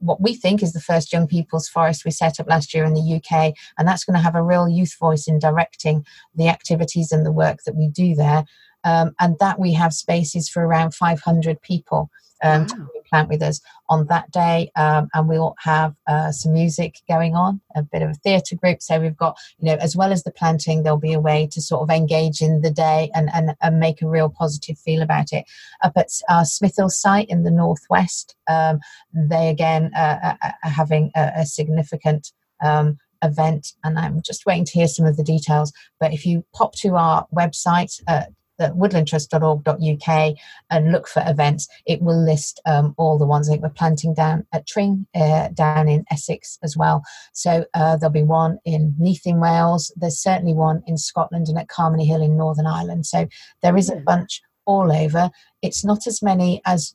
what 0.00 0.20
we 0.20 0.34
think 0.34 0.62
is 0.62 0.72
the 0.72 0.80
first 0.80 1.12
young 1.12 1.28
people's 1.28 1.68
forest 1.68 2.04
we 2.04 2.10
set 2.10 2.40
up 2.40 2.48
last 2.48 2.74
year 2.74 2.84
in 2.84 2.94
the 2.94 3.16
UK, 3.16 3.54
and 3.78 3.86
that's 3.86 4.04
going 4.04 4.16
to 4.16 4.22
have 4.22 4.34
a 4.34 4.42
real 4.42 4.68
youth 4.68 4.96
voice 4.98 5.28
in 5.28 5.38
directing 5.38 6.04
the 6.34 6.48
activities 6.48 7.12
and 7.12 7.24
the 7.24 7.32
work 7.32 7.58
that 7.66 7.76
we 7.76 7.88
do 7.88 8.14
there. 8.14 8.44
Um, 8.86 9.14
and 9.18 9.38
that 9.40 9.58
we 9.58 9.72
have 9.72 9.94
spaces 9.94 10.46
for 10.46 10.66
around 10.66 10.94
500 10.94 11.62
people 11.62 12.10
um, 12.42 12.62
wow. 12.62 12.66
to 12.66 13.02
plant 13.08 13.28
with 13.28 13.42
us 13.42 13.60
on 13.88 14.06
that 14.06 14.30
day. 14.30 14.70
Um, 14.76 15.08
and 15.14 15.28
we'll 15.28 15.54
have 15.58 15.94
uh, 16.06 16.32
some 16.32 16.52
music 16.52 17.00
going 17.08 17.34
on, 17.34 17.60
a 17.74 17.82
bit 17.82 18.02
of 18.02 18.10
a 18.10 18.14
theatre 18.14 18.56
group. 18.56 18.82
So 18.82 19.00
we've 19.00 19.16
got, 19.16 19.36
you 19.58 19.66
know, 19.66 19.76
as 19.80 19.96
well 19.96 20.12
as 20.12 20.24
the 20.24 20.30
planting, 20.30 20.82
there'll 20.82 20.98
be 20.98 21.12
a 21.12 21.20
way 21.20 21.48
to 21.52 21.60
sort 21.60 21.82
of 21.82 21.90
engage 21.94 22.40
in 22.40 22.62
the 22.62 22.70
day 22.70 23.10
and, 23.14 23.30
and, 23.34 23.54
and 23.60 23.80
make 23.80 24.02
a 24.02 24.08
real 24.08 24.28
positive 24.28 24.78
feel 24.78 25.02
about 25.02 25.32
it. 25.32 25.44
Up 25.82 25.92
at 25.96 26.08
our 26.28 26.42
Smithills 26.42 26.92
site 26.92 27.28
in 27.28 27.44
the 27.44 27.50
northwest, 27.50 28.34
um, 28.48 28.80
they 29.12 29.48
again 29.48 29.92
uh, 29.94 30.36
are 30.42 30.70
having 30.70 31.10
a, 31.14 31.32
a 31.38 31.46
significant 31.46 32.32
um, 32.62 32.98
event 33.22 33.72
and 33.82 33.98
i'm 33.98 34.20
just 34.22 34.44
waiting 34.44 34.64
to 34.64 34.72
hear 34.72 34.86
some 34.86 35.06
of 35.06 35.16
the 35.16 35.22
details 35.22 35.72
but 35.98 36.12
if 36.12 36.26
you 36.26 36.44
pop 36.54 36.74
to 36.74 36.94
our 36.94 37.26
website 37.34 38.02
uh, 38.06 38.24
woodlandtrust.org.uk 38.60 40.36
and 40.70 40.92
look 40.92 41.08
for 41.08 41.22
events, 41.26 41.68
it 41.86 42.00
will 42.00 42.22
list 42.22 42.60
um, 42.66 42.94
all 42.96 43.18
the 43.18 43.26
ones. 43.26 43.48
I 43.48 43.52
think 43.52 43.62
we're 43.62 43.70
planting 43.70 44.14
down 44.14 44.46
at 44.52 44.66
Tring, 44.66 45.06
uh, 45.14 45.48
down 45.48 45.88
in 45.88 46.04
Essex 46.10 46.58
as 46.62 46.76
well. 46.76 47.02
So 47.32 47.64
uh, 47.74 47.96
there'll 47.96 48.12
be 48.12 48.22
one 48.22 48.58
in 48.64 48.94
Neath 48.98 49.26
in 49.26 49.40
Wales. 49.40 49.92
There's 49.96 50.18
certainly 50.18 50.54
one 50.54 50.82
in 50.86 50.96
Scotland 50.96 51.48
and 51.48 51.58
at 51.58 51.68
Carnmoney 51.68 52.06
Hill 52.06 52.22
in 52.22 52.36
Northern 52.36 52.66
Ireland. 52.66 53.06
So 53.06 53.26
there 53.62 53.76
is 53.76 53.90
a 53.90 53.96
bunch 53.96 54.42
all 54.66 54.92
over. 54.92 55.30
It's 55.62 55.84
not 55.84 56.06
as 56.06 56.22
many 56.22 56.62
as 56.64 56.94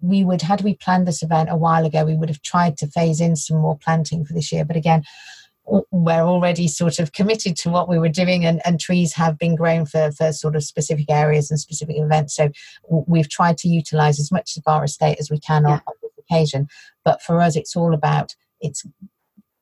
we 0.00 0.24
would 0.24 0.42
had 0.42 0.62
we 0.62 0.74
planned 0.74 1.06
this 1.06 1.22
event 1.22 1.50
a 1.50 1.56
while 1.56 1.84
ago. 1.84 2.04
We 2.04 2.16
would 2.16 2.30
have 2.30 2.42
tried 2.42 2.78
to 2.78 2.86
phase 2.86 3.20
in 3.20 3.36
some 3.36 3.58
more 3.58 3.76
planting 3.76 4.24
for 4.24 4.32
this 4.32 4.50
year, 4.52 4.64
but 4.64 4.76
again 4.76 5.04
we're 5.90 6.22
already 6.22 6.68
sort 6.68 6.98
of 6.98 7.12
committed 7.12 7.56
to 7.56 7.70
what 7.70 7.88
we 7.88 7.98
were 7.98 8.08
doing 8.08 8.44
and, 8.44 8.60
and 8.64 8.80
trees 8.80 9.12
have 9.14 9.38
been 9.38 9.54
grown 9.54 9.86
for, 9.86 10.10
for 10.12 10.32
sort 10.32 10.56
of 10.56 10.64
specific 10.64 11.06
areas 11.08 11.50
and 11.50 11.60
specific 11.60 11.96
events. 11.98 12.34
So 12.34 12.50
we've 12.88 13.28
tried 13.28 13.58
to 13.58 13.68
utilize 13.68 14.18
as 14.18 14.32
much 14.32 14.56
of 14.56 14.64
our 14.66 14.84
estate 14.84 15.18
as 15.20 15.30
we 15.30 15.38
can 15.38 15.62
yeah. 15.62 15.74
on, 15.74 15.80
on 15.86 15.94
this 16.02 16.12
occasion. 16.18 16.68
But 17.04 17.22
for 17.22 17.40
us 17.40 17.56
it's 17.56 17.76
all 17.76 17.94
about 17.94 18.34
it's 18.60 18.84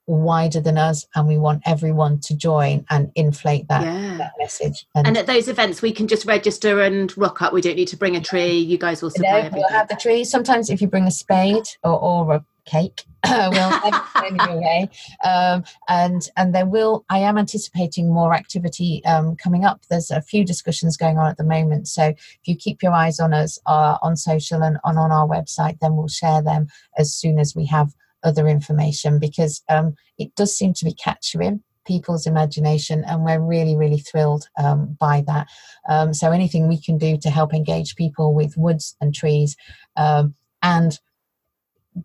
wider 0.06 0.60
than 0.60 0.78
us 0.78 1.06
and 1.14 1.28
we 1.28 1.36
want 1.36 1.62
everyone 1.66 2.18
to 2.18 2.34
join 2.34 2.86
and 2.88 3.12
inflate 3.14 3.68
that, 3.68 3.82
yeah. 3.82 4.16
that 4.16 4.32
message. 4.38 4.86
And, 4.94 5.06
and, 5.06 5.18
at 5.18 5.26
those 5.26 5.48
events 5.48 5.82
we 5.82 5.92
can 5.92 6.08
just 6.08 6.24
register 6.24 6.80
and 6.80 7.16
rock 7.18 7.42
up. 7.42 7.52
We 7.52 7.60
don't 7.60 7.76
need 7.76 7.88
to 7.88 7.96
bring 7.96 8.16
a 8.16 8.20
tree. 8.20 8.56
You 8.56 8.78
guys 8.78 9.02
will 9.02 9.10
supply 9.10 9.42
no, 9.42 9.50
we'll 9.52 9.68
have 9.68 9.88
the 9.88 9.96
tree. 9.96 10.24
Sometimes 10.24 10.70
if 10.70 10.80
you 10.80 10.88
bring 10.88 11.06
a 11.06 11.10
spade 11.10 11.68
or, 11.84 12.00
or 12.00 12.34
a 12.36 12.44
cake 12.68 13.04
we'll 13.28 13.80
anyway. 14.24 14.88
Um, 15.24 15.64
and 15.88 16.28
and 16.36 16.54
there 16.54 16.66
will 16.66 17.04
I 17.10 17.18
am 17.18 17.36
anticipating 17.36 18.12
more 18.12 18.32
activity 18.32 19.02
um, 19.04 19.36
coming 19.36 19.64
up. 19.64 19.82
There's 19.90 20.10
a 20.10 20.22
few 20.22 20.44
discussions 20.44 20.96
going 20.96 21.18
on 21.18 21.26
at 21.26 21.36
the 21.36 21.44
moment. 21.44 21.88
So 21.88 22.04
if 22.04 22.40
you 22.44 22.56
keep 22.56 22.82
your 22.82 22.92
eyes 22.92 23.18
on 23.18 23.34
us 23.34 23.58
uh, 23.66 23.98
on 24.02 24.16
social 24.16 24.62
and 24.62 24.78
on, 24.84 24.98
our 24.98 25.28
website, 25.28 25.78
then 25.80 25.96
we'll 25.96 26.08
share 26.08 26.42
them 26.42 26.66
as 26.96 27.14
soon 27.14 27.38
as 27.38 27.54
we 27.54 27.64
have 27.66 27.94
other 28.24 28.48
information 28.48 29.18
because 29.18 29.62
um, 29.68 29.94
it 30.18 30.34
does 30.34 30.56
seem 30.56 30.74
to 30.74 30.84
be 30.84 30.92
capturing 30.92 31.62
people's 31.86 32.26
imagination, 32.26 33.04
and 33.04 33.24
we're 33.24 33.40
really, 33.40 33.74
really 33.76 33.98
thrilled 33.98 34.48
um, 34.62 34.96
by 35.00 35.24
that. 35.26 35.46
Um, 35.88 36.12
so, 36.12 36.30
anything 36.30 36.68
we 36.68 36.80
can 36.80 36.98
do 36.98 37.16
to 37.18 37.30
help 37.30 37.54
engage 37.54 37.96
people 37.96 38.34
with 38.34 38.56
woods 38.56 38.96
and 39.00 39.14
trees 39.14 39.56
um, 39.96 40.34
and 40.62 40.98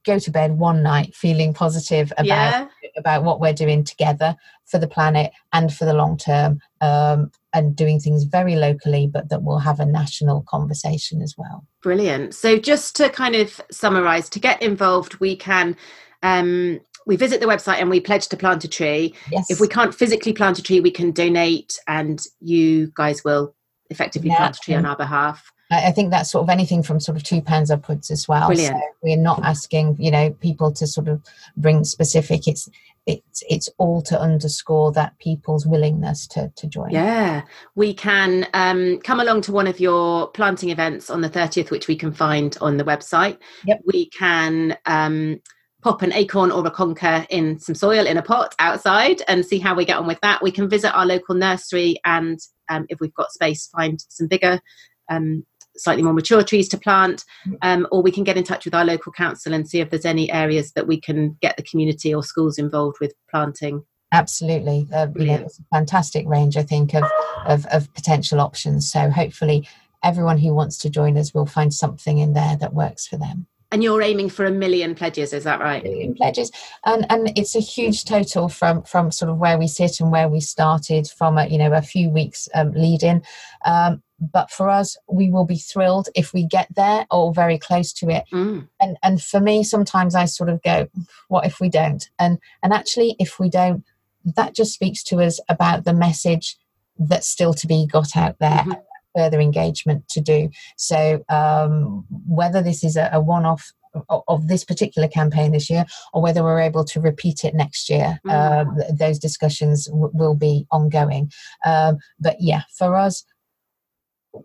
go 0.06 0.20
to 0.20 0.32
bed 0.32 0.58
one 0.58 0.84
night 0.84 1.16
feeling 1.16 1.54
positive 1.54 2.12
about 2.18 2.26
yeah. 2.26 2.68
about 2.98 3.24
what 3.24 3.40
we're 3.40 3.54
doing 3.54 3.84
together 3.84 4.36
for 4.66 4.78
the 4.78 4.88
planet 4.88 5.32
and 5.52 5.74
for 5.74 5.86
the 5.86 5.94
long 5.94 6.18
term 6.18 6.60
um, 6.82 7.32
and 7.54 7.76
doing 7.76 8.00
things 8.00 8.24
very 8.24 8.56
locally 8.56 9.08
but 9.08 9.30
that 9.30 9.44
we'll 9.44 9.60
have 9.60 9.80
a 9.80 9.86
national 9.86 10.42
conversation 10.44 11.22
as 11.22 11.36
well 11.38 11.66
brilliant 11.82 12.34
so 12.34 12.58
just 12.58 12.96
to 12.96 13.10
kind 13.10 13.36
of 13.36 13.62
summarize 13.72 14.30
to 14.30 14.40
get 14.40 14.62
involved 14.62 15.20
we 15.20 15.36
can 15.36 15.76
um, 16.24 16.80
we 17.06 17.16
visit 17.16 17.40
the 17.42 17.46
website 17.46 17.80
and 17.80 17.90
we 17.90 18.00
pledge 18.00 18.28
to 18.30 18.38
plant 18.38 18.64
a 18.64 18.68
tree. 18.68 19.14
Yes. 19.32 19.52
If 19.52 19.60
we 19.60 19.68
can't 19.68 19.94
physically 19.94 20.34
plant 20.34 20.60
a 20.60 20.64
tree, 20.64 20.80
we 20.80 20.92
can 20.92 21.12
donate, 21.12 21.78
and 21.88 22.22
you 22.40 22.92
guys 22.96 23.24
will 23.24 23.54
effectively 23.90 24.30
yeah. 24.30 24.38
plant 24.38 24.58
a 24.58 24.60
tree 24.60 24.74
on 24.74 24.86
our 24.86 24.96
behalf. 24.96 25.52
I 25.74 25.92
think 25.92 26.12
that's 26.12 26.32
sort 26.32 26.44
of 26.44 26.50
anything 26.50 26.84
from 26.84 27.00
sort 27.00 27.18
of 27.18 27.24
two 27.24 27.42
pounds 27.42 27.72
upwards 27.72 28.12
as 28.12 28.28
well. 28.28 28.48
Brilliant. 28.48 28.76
So 28.76 28.82
we're 29.02 29.18
not 29.18 29.44
asking, 29.44 29.98
you 30.00 30.12
know, 30.12 30.32
people 30.32 30.72
to 30.74 30.88
sort 30.88 31.08
of 31.08 31.22
bring 31.58 31.84
specific. 31.84 32.48
It's 32.48 32.70
it's 33.06 33.44
it's 33.50 33.70
all 33.78 34.02
to 34.04 34.20
underscore 34.20 34.92
that 34.94 35.18
people's 35.20 35.66
willingness 35.66 36.26
to 36.28 36.52
to 36.56 36.68
join. 36.68 36.92
Yeah, 36.92 37.44
we 37.76 37.94
can 37.94 38.48
um, 38.54 39.00
come 39.00 39.20
along 39.20 39.42
to 39.42 39.52
one 39.52 39.68
of 39.68 39.80
your 39.80 40.28
planting 40.28 40.70
events 40.70 41.10
on 41.10 41.22
the 41.22 41.30
thirtieth, 41.30 41.72
which 41.72 41.88
we 41.88 41.96
can 41.96 42.14
find 42.14 42.58
on 42.62 42.78
the 42.78 42.84
website. 42.84 43.38
Yep. 43.66 43.82
We 43.86 44.10
can. 44.10 44.78
Um, 44.86 45.42
pop 45.82 46.02
an 46.02 46.14
acorn 46.14 46.50
or 46.50 46.66
a 46.66 46.72
conker 46.72 47.28
in 47.30 47.60
some 47.60 47.76
soil 47.76 48.08
in 48.08 48.16
a 48.16 48.22
pot 48.22 48.56
outside 48.60 49.22
and 49.28 49.46
see 49.46 49.60
how 49.60 49.76
we 49.76 49.84
get 49.84 49.98
on 49.98 50.08
with 50.08 50.18
that. 50.22 50.42
We 50.42 50.50
can 50.50 50.70
visit 50.70 50.96
our 50.96 51.06
local 51.06 51.36
nursery 51.36 52.00
and, 52.06 52.40
um, 52.70 52.86
if 52.88 53.02
we've 53.02 53.14
got 53.16 53.34
space, 53.34 53.68
find 53.68 54.00
some 54.08 54.28
bigger, 54.28 54.62
um, 55.10 55.46
slightly 55.76 56.04
more 56.04 56.14
mature 56.14 56.44
trees 56.44 56.70
to 56.70 56.78
plant. 56.78 57.24
Um, 57.62 57.88
or 57.92 58.02
we 58.02 58.12
can 58.12 58.24
get 58.24 58.38
in 58.38 58.44
touch 58.44 58.66
with 58.66 58.76
our 58.76 58.86
local 58.86 59.12
council 59.12 59.54
and 59.54 59.68
see 59.68 59.80
if 59.80 59.90
there's 59.90 60.06
any 60.06 60.32
areas 60.32 60.74
that 60.74 60.88
we 60.88 61.00
can 61.00 61.38
get 61.42 61.58
the 61.58 61.64
community 61.64 62.14
or 62.14 62.24
schools 62.24 62.58
involved 62.58 62.98
with 63.00 63.14
planting. 63.30 63.84
Absolutely. 64.12 64.88
Uh, 64.94 65.08
you 65.16 65.26
know, 65.26 65.36
it's 65.36 65.60
a 65.60 65.64
fantastic 65.74 66.28
range, 66.28 66.56
I 66.56 66.62
think, 66.62 66.94
of, 66.94 67.04
of, 67.48 67.66
of 67.68 67.92
potential 67.96 68.40
options. 68.40 68.92
So 68.92 69.10
hopefully, 69.10 69.68
everyone 70.04 70.38
who 70.38 70.54
wants 70.54 70.78
to 70.80 70.90
join 70.90 71.18
us 71.18 71.34
will 71.34 71.48
find 71.48 71.74
something 71.74 72.20
in 72.20 72.34
there 72.34 72.56
that 72.58 72.76
works 72.76 73.08
for 73.08 73.18
them. 73.18 73.48
And 73.72 73.84
you're 73.84 74.04
aiming 74.04 74.30
for 74.30 74.46
a 74.46 74.52
million 74.52 74.94
pledges, 74.94 75.34
is 75.34 75.46
that 75.46 75.60
right? 75.60 75.84
million 75.84 76.14
pledges, 76.14 76.52
and 76.86 77.08
and 77.10 77.36
it's 77.36 77.56
a 77.56 77.60
huge 77.60 78.06
total 78.06 78.48
from 78.48 78.84
from 78.84 79.10
sort 79.10 79.32
of 79.32 79.40
where 79.40 79.58
we 79.58 79.66
sit 79.66 80.00
and 80.00 80.12
where 80.12 80.30
we 80.30 80.42
started 80.42 81.08
from 81.08 81.40
a 81.40 81.48
you 81.48 81.58
know 81.58 81.74
a 81.74 81.82
few 81.82 82.12
weeks 82.12 82.48
um, 82.54 82.72
lead 82.74 83.02
in. 83.02 83.24
Um, 83.66 84.04
but 84.32 84.52
for 84.52 84.70
us, 84.70 84.96
we 85.08 85.30
will 85.30 85.46
be 85.46 85.58
thrilled 85.58 86.10
if 86.16 86.34
we 86.34 86.46
get 86.46 86.68
there 86.76 87.06
or 87.12 87.34
very 87.34 87.58
close 87.58 87.92
to 87.94 88.10
it. 88.10 88.24
Mm. 88.32 88.68
And 88.80 88.98
and 89.04 89.22
for 89.22 89.40
me, 89.40 89.64
sometimes 89.64 90.16
I 90.16 90.26
sort 90.26 90.50
of 90.50 90.62
go, 90.62 90.88
what 91.28 91.46
if 91.46 91.60
we 91.60 91.70
don't? 91.70 92.08
And 92.20 92.40
and 92.62 92.74
actually, 92.74 93.16
if 93.20 93.40
we 93.40 93.50
don't, 93.50 93.84
that 94.24 94.56
just 94.56 94.74
speaks 94.74 95.04
to 95.04 95.22
us 95.22 95.40
about 95.50 95.86
the 95.86 95.94
message 95.94 96.58
that's 96.98 97.28
still 97.28 97.54
to 97.56 97.68
be 97.68 97.88
got 97.88 98.16
out 98.16 98.40
there. 98.40 98.64
Mm-hmm 98.64 98.72
further 99.16 99.40
engagement 99.40 100.08
to 100.10 100.20
do. 100.20 100.50
So 100.76 101.24
um, 101.30 102.04
whether 102.28 102.64
this 102.64 102.84
is 102.84 102.96
a, 102.96 103.12
a 103.14 103.22
one-off 103.22 103.72
of 104.28 104.48
this 104.48 104.64
particular 104.64 105.08
campaign 105.08 105.52
this 105.52 105.70
year, 105.70 105.86
or 106.14 106.22
whether 106.22 106.44
we're 106.44 106.60
able 106.60 106.84
to 106.86 107.00
repeat 107.00 107.44
it 107.44 107.54
next 107.54 107.90
year. 107.90 108.20
Mm. 108.26 108.32
Um, 108.32 108.98
those 108.98 109.20
discussions 109.20 109.86
w- 109.86 110.12
will 110.14 110.36
be 110.36 110.66
ongoing. 110.72 111.32
Um, 111.66 112.00
but 112.20 112.38
yeah, 112.40 112.64
for 112.76 112.96
us, 112.96 113.24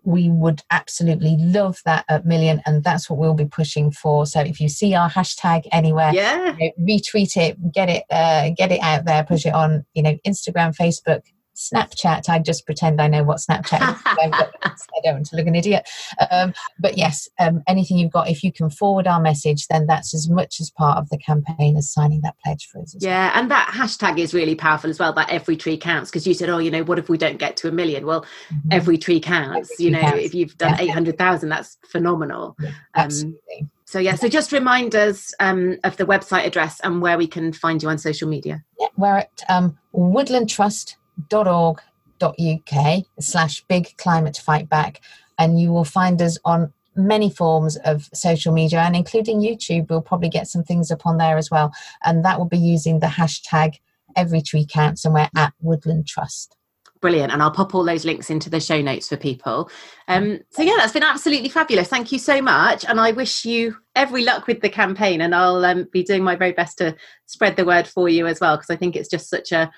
we 0.03 0.29
would 0.29 0.63
absolutely 0.71 1.37
love 1.39 1.81
that 1.85 2.05
at 2.09 2.27
million, 2.27 2.61
and 2.67 2.85
that's 2.85 3.09
what 3.09 3.19
we'll 3.19 3.35
be 3.35 3.45
pushing 3.45 3.91
for. 3.91 4.27
So 4.27 4.41
if 4.41 4.61
you 4.61 4.69
see 4.69 4.95
our 4.95 5.11
hashtag 5.11 5.67
anywhere, 5.73 6.13
yeah, 6.13 6.57
you 6.59 6.73
know, 6.77 6.95
retweet 6.95 7.37
it, 7.37 7.73
get 7.73 7.89
it, 7.89 8.05
uh, 8.11 8.51
get 8.57 8.73
it 8.73 8.81
out 8.81 9.05
there, 9.05 9.25
push 9.25 9.47
it 9.47 9.55
on, 9.55 9.85
you 9.95 10.03
know, 10.03 10.17
Instagram, 10.27 10.77
Facebook, 10.77 11.23
Snapchat. 11.59 12.29
I 12.29 12.39
just 12.39 12.65
pretend 12.67 13.01
I 13.01 13.09
know 13.09 13.25
what 13.25 13.39
Snapchat 13.39 13.95
is. 13.95 14.03
I 14.07 15.01
don't 15.03 15.15
want 15.15 15.27
to 15.27 15.37
look 15.37 15.47
an 15.47 15.57
idiot. 15.57 15.89
Um, 16.31 16.55
but 16.79 16.97
yes, 16.97 17.29
um, 17.41 17.63
anything 17.67 17.99
you've 17.99 18.13
got, 18.13 18.29
if 18.29 18.45
you 18.45 18.53
can 18.53 18.71
forward 18.71 19.07
our 19.07 19.21
message, 19.21 19.67
then 19.67 19.87
that's 19.87 20.15
as 20.15 20.29
much 20.29 20.61
as 20.61 20.71
part 20.71 20.99
of 20.99 21.09
the 21.11 21.19
campaign 21.19 21.77
as 21.77 21.91
signing 21.91 22.21
that 22.23 22.37
pledge 22.45 22.69
for 22.69 22.81
us. 22.81 22.95
yeah, 23.01 23.29
well. 23.29 23.41
and 23.41 23.51
that 23.51 23.69
hashtag 23.75 24.19
is 24.19 24.33
really 24.33 24.55
powerful 24.55 24.89
as 24.89 24.99
well. 24.99 25.13
That 25.13 25.31
every 25.31 25.57
tree 25.57 25.77
counts 25.77 26.11
because 26.11 26.27
you 26.27 26.35
said, 26.35 26.49
oh, 26.49 26.59
you 26.59 26.71
know, 26.71 26.85
what 26.85 26.99
if 26.99 27.09
we 27.09 27.19
don't 27.19 27.39
get 27.39 27.57
to 27.59 27.69
a 27.69 27.73
million? 27.73 28.07
Well, 28.07 28.23
mm-hmm. 28.23 28.69
every 28.71 28.97
tree 28.97 29.21
counts. 29.21 29.73
Every 29.73 29.85
you 29.85 29.91
know, 29.91 30.01
counts. 30.01 30.25
if 30.25 30.35
you've 30.35 30.57
done 30.59 30.75
yeah. 30.75 30.83
eight 30.83 30.91
hundred 30.91 31.19
thousand, 31.19 31.49
that's 31.49 31.77
phenomenal. 31.91 32.57
Yeah, 32.61 32.69
um, 32.69 32.75
absolutely. 32.95 33.61
Um, 33.63 33.71
so 33.85 33.99
yeah, 33.99 34.17
so 34.17 34.29
just 34.29 34.53
remind 34.53 34.95
us 34.95 35.33
um, 35.41 35.79
of 35.83 35.97
the 35.97 36.05
website 36.05 36.45
address 36.45 36.79
and 36.81 37.01
where 37.01 37.17
we 37.17 37.27
can 37.27 37.55
find 37.55 37.83
you 37.83 37.89
on 37.89 37.97
social 37.97 38.29
media. 38.29 38.63
Yeah, 38.79 38.89
we're 38.99 39.17
at 39.17 39.43
um, 39.49 39.79
Woodland 39.93 40.51
Trust 40.51 40.98
uk 41.33 43.05
slash 43.21 43.65
big 43.65 43.97
climate 43.97 44.37
fight 44.37 44.69
back 44.69 45.01
and 45.39 45.61
you 45.61 45.73
will 45.73 45.85
find 45.85 46.21
us 46.21 46.39
on 46.45 46.73
many 46.97 47.31
forms 47.31 47.77
of 47.85 48.09
social 48.13 48.53
media 48.53 48.81
and 48.81 48.97
including 48.97 49.41
youtube. 49.41 49.89
We'll 49.89 50.03
probably 50.03 50.29
get 50.29 50.49
some 50.49 50.65
things 50.65 50.91
up 50.91 51.07
on 51.07 51.17
there 51.19 51.37
as 51.37 51.51
well 51.51 51.73
and 52.05 52.25
that 52.25 52.39
will 52.39 52.49
be 52.49 52.59
using 52.59 53.01
the 53.01 53.07
hashtag 53.07 53.77
every 54.17 54.41
tree 54.41 54.67
counts 54.69 55.05
and 55.05 55.15
we're 55.15 55.29
at 55.37 55.53
woodland 55.61 56.07
trust. 56.09 56.57
Brilliant. 57.01 57.33
And 57.33 57.41
i'll 57.41 57.53
pop 57.53 57.75
all 57.75 57.85
those 57.85 58.05
links 58.05 58.31
into 58.31 58.51
the 58.51 58.59
show 58.59 58.83
notes 58.83 59.09
for 59.09 59.17
people. 59.17 59.71
Um, 60.09 60.41
so 60.51 60.63
yeah 60.63 60.75
that's 60.77 60.93
been 60.93 61.05
absolutely 61.05 61.51
fabulous. 61.51 61.89
Thank 61.89 62.11
you 62.11 62.19
so 62.19 62.43
much. 62.43 62.85
And 62.85 62.99
i 62.99 63.13
wish 63.13 63.45
you 63.45 63.77
every 63.95 64.25
luck 64.25 64.47
with 64.49 64.61
the 64.61 64.69
campaign 64.69 65.21
and 65.21 65.35
i'll 65.35 65.65
um, 65.65 65.87
be 65.93 66.03
doing 66.03 66.23
my 66.23 66.37
very 66.37 66.53
best 66.53 66.79
to 66.79 66.97
spread 67.27 67.57
the 67.57 67.65
word 67.65 67.87
for 67.87 68.09
you 68.09 68.27
as 68.27 68.41
well 68.41 68.57
because 68.57 68.71
i 68.71 68.77
think 68.77 68.95
it's 68.95 69.09
just 69.09 69.29
such 69.29 69.51
a 69.51 69.71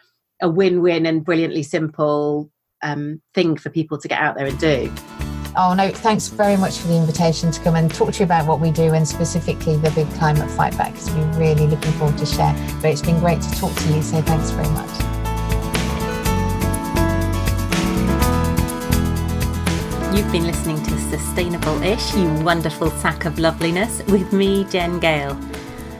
a 0.42 0.48
win-win 0.48 1.06
and 1.06 1.24
brilliantly 1.24 1.62
simple 1.62 2.50
um, 2.82 3.20
thing 3.34 3.56
for 3.56 3.70
people 3.70 3.98
to 3.98 4.08
get 4.08 4.20
out 4.20 4.36
there 4.36 4.46
and 4.46 4.58
do. 4.58 4.92
Oh 5.56 5.74
no, 5.74 5.90
thanks 5.90 6.28
very 6.28 6.56
much 6.56 6.78
for 6.78 6.88
the 6.88 6.96
invitation 6.96 7.50
to 7.50 7.60
come 7.60 7.74
and 7.74 7.92
talk 7.92 8.12
to 8.12 8.18
you 8.20 8.24
about 8.24 8.46
what 8.46 8.60
we 8.60 8.70
do 8.70 8.94
and 8.94 9.06
specifically 9.06 9.76
the 9.76 9.90
big 9.90 10.08
climate 10.12 10.48
fight 10.52 10.76
back 10.78 10.92
because 10.92 11.10
we're 11.10 11.38
really 11.38 11.66
looking 11.66 11.92
forward 11.92 12.16
to 12.18 12.26
share. 12.26 12.54
But 12.80 12.92
it's 12.92 13.02
been 13.02 13.18
great 13.18 13.42
to 13.42 13.50
talk 13.58 13.74
to 13.74 13.92
you, 13.92 14.00
so 14.00 14.22
thanks 14.22 14.50
very 14.50 14.68
much. 14.68 14.88
You've 20.16 20.30
been 20.32 20.46
listening 20.46 20.82
to 20.84 20.98
Sustainable-ish, 20.98 22.14
you 22.14 22.32
wonderful 22.44 22.90
sack 22.90 23.24
of 23.24 23.38
loveliness, 23.38 24.02
with 24.06 24.32
me, 24.32 24.64
Jen 24.64 25.00
Gale. 25.00 25.36